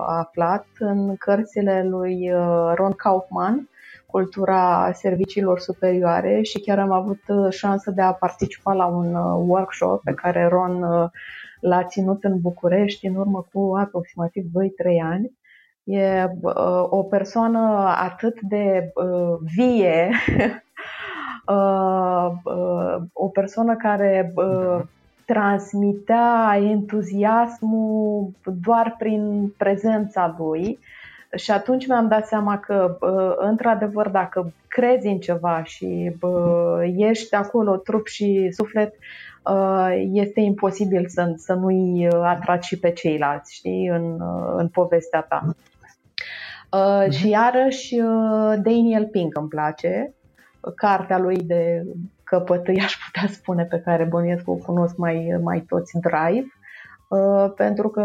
aflat 0.07 0.65
în 0.79 1.15
cărțile 1.15 1.87
lui 1.89 2.31
Ron 2.75 2.91
Kaufman, 2.91 3.69
Cultura 4.05 4.91
serviciilor 4.93 5.59
superioare 5.59 6.41
și 6.41 6.59
chiar 6.59 6.79
am 6.79 6.91
avut 6.91 7.19
șansă 7.49 7.91
de 7.91 8.01
a 8.01 8.13
participa 8.13 8.73
la 8.73 8.85
un 8.85 9.13
workshop 9.49 10.03
pe 10.03 10.13
care 10.13 10.47
Ron 10.47 10.79
l-a 11.59 11.83
ținut 11.83 12.23
în 12.23 12.39
București 12.39 13.07
în 13.07 13.15
urmă 13.15 13.47
cu 13.53 13.73
aproximativ 13.77 14.43
2-3 14.43 14.49
ani 15.03 15.38
E 15.89 16.29
uh, 16.41 16.85
o 16.89 17.03
persoană 17.03 17.93
atât 17.97 18.41
de 18.41 18.91
uh, 18.93 19.37
vie, 19.55 20.09
uh, 21.47 22.31
uh, 22.43 22.95
o 23.13 23.27
persoană 23.27 23.75
care 23.75 24.31
uh, 24.35 24.79
transmitea 25.25 26.57
entuziasmul 26.61 28.31
doar 28.63 28.95
prin 28.97 29.53
prezența 29.57 30.35
lui. 30.37 30.79
Și 31.35 31.51
atunci 31.51 31.87
mi-am 31.87 32.07
dat 32.07 32.27
seama 32.27 32.57
că, 32.59 32.97
uh, 33.01 33.47
într-adevăr, 33.49 34.09
dacă 34.09 34.53
crezi 34.67 35.07
în 35.07 35.19
ceva 35.19 35.63
și 35.63 36.15
uh, 36.21 36.93
ești 36.95 37.35
acolo 37.35 37.75
trup 37.75 38.07
și 38.07 38.49
suflet, 38.51 38.93
uh, 39.45 40.07
este 40.11 40.39
imposibil 40.39 41.07
să, 41.07 41.33
să 41.35 41.53
nu-i 41.53 42.07
atragi 42.23 42.67
și 42.67 42.79
pe 42.79 42.91
ceilalți, 42.91 43.53
știi, 43.53 43.87
în, 43.87 44.21
în 44.57 44.67
povestea 44.67 45.21
ta. 45.21 45.55
Uh, 46.71 47.03
uh-huh. 47.03 47.09
Și 47.09 47.29
iarăși 47.29 47.99
uh, 47.99 48.53
Daniel 48.63 49.07
Pink 49.07 49.37
îmi 49.37 49.47
place, 49.47 50.13
cartea 50.75 51.17
lui 51.17 51.37
de 51.37 51.85
căpătâi, 52.23 52.81
aș 52.81 52.97
putea 53.05 53.27
spune, 53.29 53.65
pe 53.65 53.79
care 53.79 54.03
bănuiesc 54.03 54.47
o 54.49 54.55
cunosc 54.55 54.97
mai, 54.97 55.39
mai 55.43 55.59
toți, 55.59 55.97
Drive, 55.99 56.47
uh, 57.09 57.51
pentru 57.55 57.89
că 57.89 58.01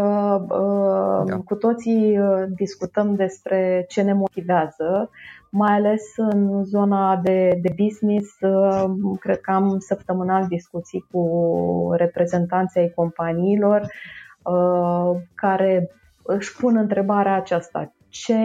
uh, 0.49 1.29
da. 1.29 1.37
cu 1.45 1.55
toții 1.55 2.19
uh, 2.19 2.43
discutăm 2.55 3.15
despre 3.15 3.85
ce 3.87 4.01
ne 4.01 4.13
motivează, 4.13 5.09
mai 5.51 5.73
ales 5.73 6.01
în 6.15 6.63
zona 6.63 7.19
de, 7.23 7.59
de 7.61 7.75
business. 7.83 8.39
Uh, 8.39 8.83
cred 9.19 9.39
că 9.41 9.51
am 9.51 9.79
săptămânal 9.79 10.45
discuții 10.47 11.05
cu 11.11 11.29
reprezentanții 11.95 12.79
ai 12.79 12.91
companiilor 12.95 13.81
uh, 14.43 15.21
care 15.35 15.91
își 16.23 16.55
pun 16.55 16.77
întrebarea 16.77 17.35
aceasta 17.35 17.93
ce 18.23 18.37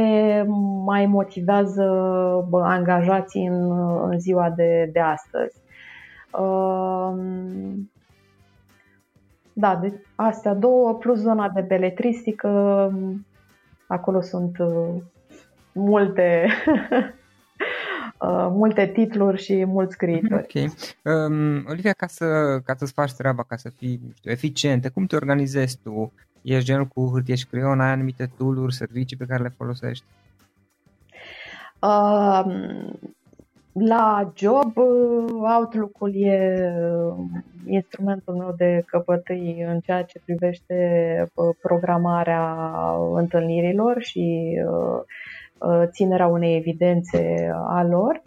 mai 0.85 1.06
motivează 1.06 1.85
angajații 2.52 3.46
în, 3.46 3.70
în 4.11 4.20
ziua 4.20 4.50
de, 4.50 4.90
de 4.92 5.00
astăzi. 5.00 5.56
Um, 6.33 7.90
da, 9.52 9.76
de 9.76 10.02
astea 10.14 10.54
două, 10.54 10.94
plus 10.94 11.18
zona 11.18 11.48
de 11.48 11.61
beletristică, 11.61 12.48
acolo 13.87 14.20
sunt 14.20 14.59
uh, 14.59 15.02
multe 15.72 16.46
Uh, 18.20 18.48
multe 18.50 18.87
titluri 18.87 19.42
și 19.42 19.64
mulți 19.64 19.92
scriitori. 19.92 20.42
Ok. 20.42 20.72
Um, 21.02 21.64
Olivia, 21.68 21.92
ca, 21.92 22.06
să, 22.06 22.59
ca 22.64 22.74
să-ți 22.76 22.92
faci 22.92 23.12
treaba, 23.12 23.42
ca 23.42 23.56
să 23.56 23.68
fii 23.76 24.00
știu, 24.14 24.30
eficientă, 24.30 24.90
cum 24.90 25.06
te 25.06 25.16
organizezi 25.16 25.78
tu? 25.83 26.12
Ești 26.42 26.64
genul 26.64 26.87
cu 26.87 27.11
hârtie 27.12 27.35
și 27.35 27.46
creion, 27.46 27.81
ai 27.81 27.90
anumite 27.90 28.31
tool 28.37 28.70
servicii 28.70 29.16
pe 29.16 29.26
care 29.29 29.42
le 29.42 29.55
folosești? 29.57 30.05
Um, 31.83 32.98
la 33.72 34.33
job, 34.37 34.76
Outlook-ul 35.59 36.14
e 36.14 36.72
instrumentul 37.66 38.35
meu 38.35 38.55
de 38.57 38.83
căpătâi 38.87 39.64
în 39.68 39.81
ceea 39.81 40.05
ce 40.05 40.20
privește 40.24 40.74
uh, 41.35 41.57
programarea 41.62 42.57
întâlnirilor 43.14 44.03
și 44.03 44.59
uh, 44.66 45.05
Uh, 45.61 45.83
ținerea 45.87 46.26
unei 46.26 46.57
evidențe 46.57 47.50
a 47.68 47.83
lor. 47.83 48.22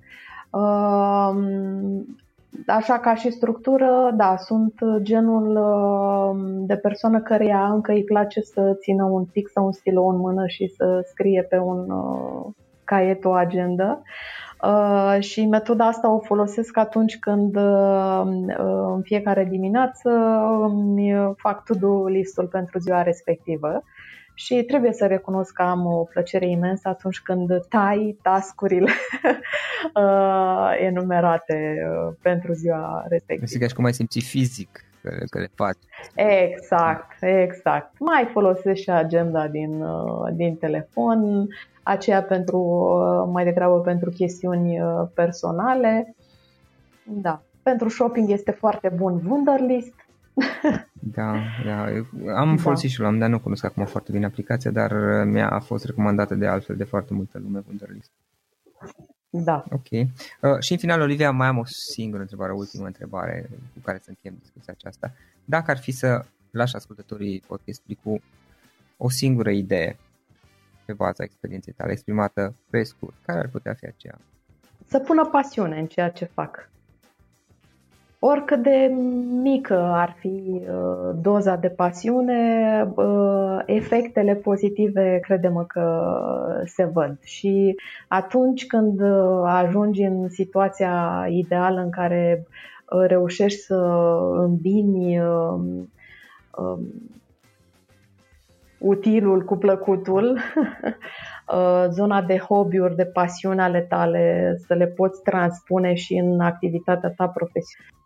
Um, 2.53 2.63
așa 2.67 2.99
ca 2.99 3.15
și 3.15 3.31
structură, 3.31 4.13
da, 4.15 4.35
sunt 4.37 4.73
genul 4.97 5.55
um, 5.55 6.65
de 6.65 6.75
persoană 6.75 7.21
care 7.21 7.45
ea 7.45 7.65
încă 7.65 7.91
îi 7.91 8.03
place 8.03 8.41
să 8.41 8.77
țină 8.79 9.03
un 9.03 9.25
pic 9.25 9.49
sau 9.49 9.65
un 9.65 9.71
stilou 9.71 10.09
în 10.09 10.17
mână 10.17 10.47
și 10.47 10.67
să 10.67 11.05
scrie 11.05 11.45
pe 11.49 11.57
un 11.57 11.89
uh, 11.89 12.53
caiet 12.83 13.25
o 13.25 13.31
agenda. 13.31 14.01
Uh, 14.63 15.17
și 15.19 15.45
metoda 15.45 15.85
asta 15.85 16.11
o 16.11 16.19
folosesc 16.19 16.77
atunci 16.77 17.19
când 17.19 17.55
în 18.93 19.01
fiecare 19.01 19.47
dimineață 19.49 20.09
îmi 20.61 21.33
fac 21.37 21.63
to-do 21.63 22.05
listul 22.05 22.45
pentru 22.47 22.79
ziua 22.79 23.01
respectivă 23.01 23.83
și 24.33 24.63
trebuie 24.63 24.93
să 24.93 25.05
recunosc 25.05 25.53
că 25.53 25.61
am 25.61 25.85
o 25.85 26.03
plăcere 26.03 26.49
imensă 26.49 26.87
atunci 26.87 27.21
când 27.21 27.65
tai 27.69 28.17
tascurile 28.21 28.91
uh, 29.95 30.77
enumerate 30.79 31.75
uh, 31.87 32.13
pentru 32.21 32.53
ziua 32.53 33.05
respectivă. 33.09 33.45
Sigur, 33.45 33.67
și 33.67 33.73
cum 33.75 33.85
ai 33.85 33.93
simți 33.93 34.19
fizic 34.19 34.85
că, 35.01 35.09
că 35.29 35.39
le 35.39 35.49
faci. 35.55 35.77
Exact, 36.15 37.21
exact. 37.21 37.99
Mai 37.99 38.29
folosesc 38.31 38.81
și 38.81 38.89
agenda 38.89 39.47
din, 39.47 39.81
uh, 39.81 40.33
din 40.33 40.55
telefon, 40.55 41.47
aceea 41.83 42.23
pentru, 42.23 42.59
mai 43.31 43.43
degrabă 43.43 43.79
pentru 43.79 44.09
chestiuni 44.09 44.77
personale. 45.13 46.15
Da. 47.03 47.41
Pentru 47.63 47.89
shopping 47.89 48.29
este 48.29 48.51
foarte 48.51 48.89
bun 48.95 49.21
Wunderlist. 49.27 49.93
Da, 50.93 51.39
da. 51.65 51.83
Am 52.35 52.55
da. 52.55 52.61
folosit 52.61 52.89
și 52.89 52.99
l-am, 52.99 53.17
dar 53.17 53.29
nu 53.29 53.39
cunosc 53.39 53.63
acum 53.63 53.85
foarte 53.85 54.11
bine 54.11 54.25
aplicația, 54.25 54.71
dar 54.71 54.91
uh, 54.91 55.25
mi-a 55.25 55.59
fost 55.59 55.85
recomandată 55.85 56.35
de 56.35 56.47
altfel 56.47 56.75
de 56.75 56.83
foarte 56.83 57.13
multă 57.13 57.39
lume 57.39 57.63
Wunderlist. 57.67 58.11
Da. 59.29 59.63
Ok. 59.71 59.91
Uh, 59.91 60.59
și 60.59 60.71
în 60.71 60.77
final, 60.77 61.01
Olivia, 61.01 61.31
mai 61.31 61.47
am 61.47 61.57
o 61.57 61.65
singură 61.65 62.21
întrebare, 62.21 62.51
o 62.51 62.55
ultimă 62.55 62.85
întrebare 62.85 63.49
cu 63.73 63.79
care 63.83 63.97
să 63.97 64.09
încheiem 64.09 64.37
discuția 64.39 64.73
aceasta. 64.77 65.13
Dacă 65.45 65.71
ar 65.71 65.77
fi 65.77 65.91
să 65.91 66.25
lași 66.51 66.75
ascultătorii 66.75 67.43
podcastului 67.47 67.99
cu 68.03 68.21
o 68.97 69.09
singură 69.09 69.49
idee 69.49 69.97
pe 70.85 70.93
baza 70.93 71.23
experienței 71.23 71.73
tale 71.73 71.91
exprimată 71.91 72.55
pe 72.69 72.83
scurt, 72.83 73.15
care 73.25 73.39
ar 73.39 73.47
putea 73.47 73.73
fi 73.73 73.85
aceea? 73.85 74.19
Să 74.85 74.99
pună 74.99 75.25
pasiune 75.25 75.79
în 75.79 75.87
ceea 75.87 76.09
ce 76.09 76.25
fac. 76.25 76.69
Oricât 78.25 78.63
de 78.63 78.91
mică 79.41 79.91
ar 79.93 80.15
fi 80.19 80.61
uh, 80.61 81.15
doza 81.21 81.55
de 81.55 81.69
pasiune, 81.69 82.83
uh, 82.95 83.59
efectele 83.65 84.35
pozitive 84.35 85.19
credem 85.21 85.65
că 85.67 86.15
se 86.65 86.83
văd. 86.83 87.17
Și 87.23 87.75
atunci 88.07 88.65
când 88.65 89.01
uh, 89.01 89.43
ajungi 89.45 90.01
în 90.01 90.29
situația 90.29 91.25
ideală 91.29 91.81
în 91.81 91.89
care 91.89 92.47
reușești 93.07 93.59
să 93.59 93.75
îmbini 94.35 95.19
um, 95.19 95.91
um, 96.57 96.79
utilul 98.77 99.43
cu 99.43 99.57
plăcutul, 99.57 100.39
zona 101.97 102.21
de 102.21 102.37
hobby-uri, 102.37 102.95
de 102.95 103.05
pasiune 103.05 103.61
ale 103.61 103.81
tale, 103.81 104.55
să 104.67 104.73
le 104.73 104.87
poți 104.87 105.21
transpune 105.21 105.93
și 105.93 106.13
în 106.13 106.39
activitatea 106.39 107.13
ta 107.17 107.27
profesională 107.27 107.97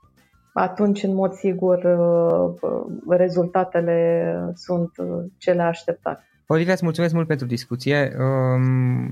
atunci, 0.58 1.04
în 1.04 1.14
mod 1.14 1.34
sigur, 1.34 1.84
uh, 1.84 3.18
rezultatele 3.18 4.34
sunt 4.56 4.92
uh, 4.98 5.24
cele 5.38 5.62
așteptate. 5.62 6.22
Olivia, 6.50 6.74
îți 6.74 6.84
mulțumesc 6.84 7.14
mult 7.14 7.28
pentru 7.28 7.46
discuție. 7.46 8.16
Um, 8.20 9.12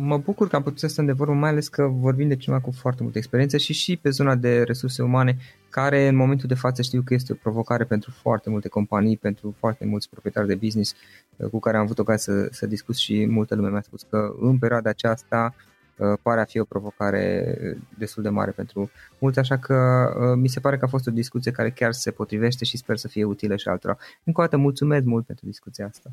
mă 0.00 0.16
bucur 0.16 0.48
că 0.48 0.56
am 0.56 0.62
putut 0.62 0.78
să 0.78 0.86
stăm 0.86 1.04
de 1.04 1.12
vorbă, 1.12 1.32
mai 1.32 1.50
ales 1.50 1.68
că 1.68 1.82
vorbim 1.82 2.28
de 2.28 2.36
cineva 2.36 2.60
cu 2.60 2.70
foarte 2.70 3.02
multă 3.02 3.18
experiență 3.18 3.56
și 3.56 3.72
și 3.72 3.96
pe 3.96 4.10
zona 4.10 4.34
de 4.34 4.62
resurse 4.62 5.02
umane, 5.02 5.36
care 5.70 6.08
în 6.08 6.16
momentul 6.16 6.48
de 6.48 6.54
față 6.54 6.82
știu 6.82 7.02
că 7.04 7.14
este 7.14 7.32
o 7.32 7.36
provocare 7.42 7.84
pentru 7.84 8.10
foarte 8.10 8.50
multe 8.50 8.68
companii, 8.68 9.16
pentru 9.16 9.54
foarte 9.58 9.86
mulți 9.86 10.08
proprietari 10.08 10.46
de 10.46 10.54
business 10.54 10.94
uh, 11.36 11.48
cu 11.48 11.58
care 11.58 11.76
am 11.76 11.82
avut 11.82 11.98
ocazia 11.98 12.34
să, 12.34 12.48
să 12.50 12.66
discut 12.66 12.96
și 12.96 13.26
multă 13.26 13.54
lume 13.54 13.68
mi-a 13.68 13.80
spus 13.80 14.02
că 14.10 14.34
în 14.40 14.58
perioada 14.58 14.90
aceasta 14.90 15.54
Uh, 15.54 15.75
pare 16.22 16.40
a 16.40 16.44
fi 16.44 16.58
o 16.58 16.64
provocare 16.64 17.56
destul 17.98 18.22
de 18.22 18.28
mare 18.28 18.50
pentru 18.50 18.90
mulți, 19.18 19.38
așa 19.38 19.56
că 19.56 19.74
uh, 19.74 20.38
mi 20.40 20.48
se 20.48 20.60
pare 20.60 20.78
că 20.78 20.84
a 20.84 20.88
fost 20.88 21.06
o 21.06 21.10
discuție 21.10 21.50
care 21.50 21.70
chiar 21.70 21.92
se 21.92 22.10
potrivește 22.10 22.64
și 22.64 22.76
sper 22.76 22.96
să 22.96 23.08
fie 23.08 23.24
utilă 23.24 23.56
și 23.56 23.68
altora. 23.68 23.96
Încă 24.24 24.40
o 24.40 24.44
dată 24.44 24.56
mulțumesc 24.56 25.04
mult 25.04 25.26
pentru 25.26 25.46
discuția 25.46 25.86
asta. 25.86 26.10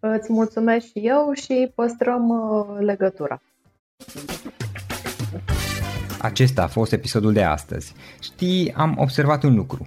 Îți 0.00 0.32
mulțumesc 0.32 0.86
și 0.86 1.00
eu 1.02 1.32
și 1.32 1.72
păstrăm 1.74 2.28
uh, 2.28 2.76
legătura. 2.78 3.42
Acesta 6.20 6.62
a 6.62 6.66
fost 6.66 6.92
episodul 6.92 7.32
de 7.32 7.42
astăzi. 7.42 7.94
Știi, 8.20 8.72
am 8.72 8.94
observat 8.98 9.42
un 9.42 9.54
lucru. 9.54 9.86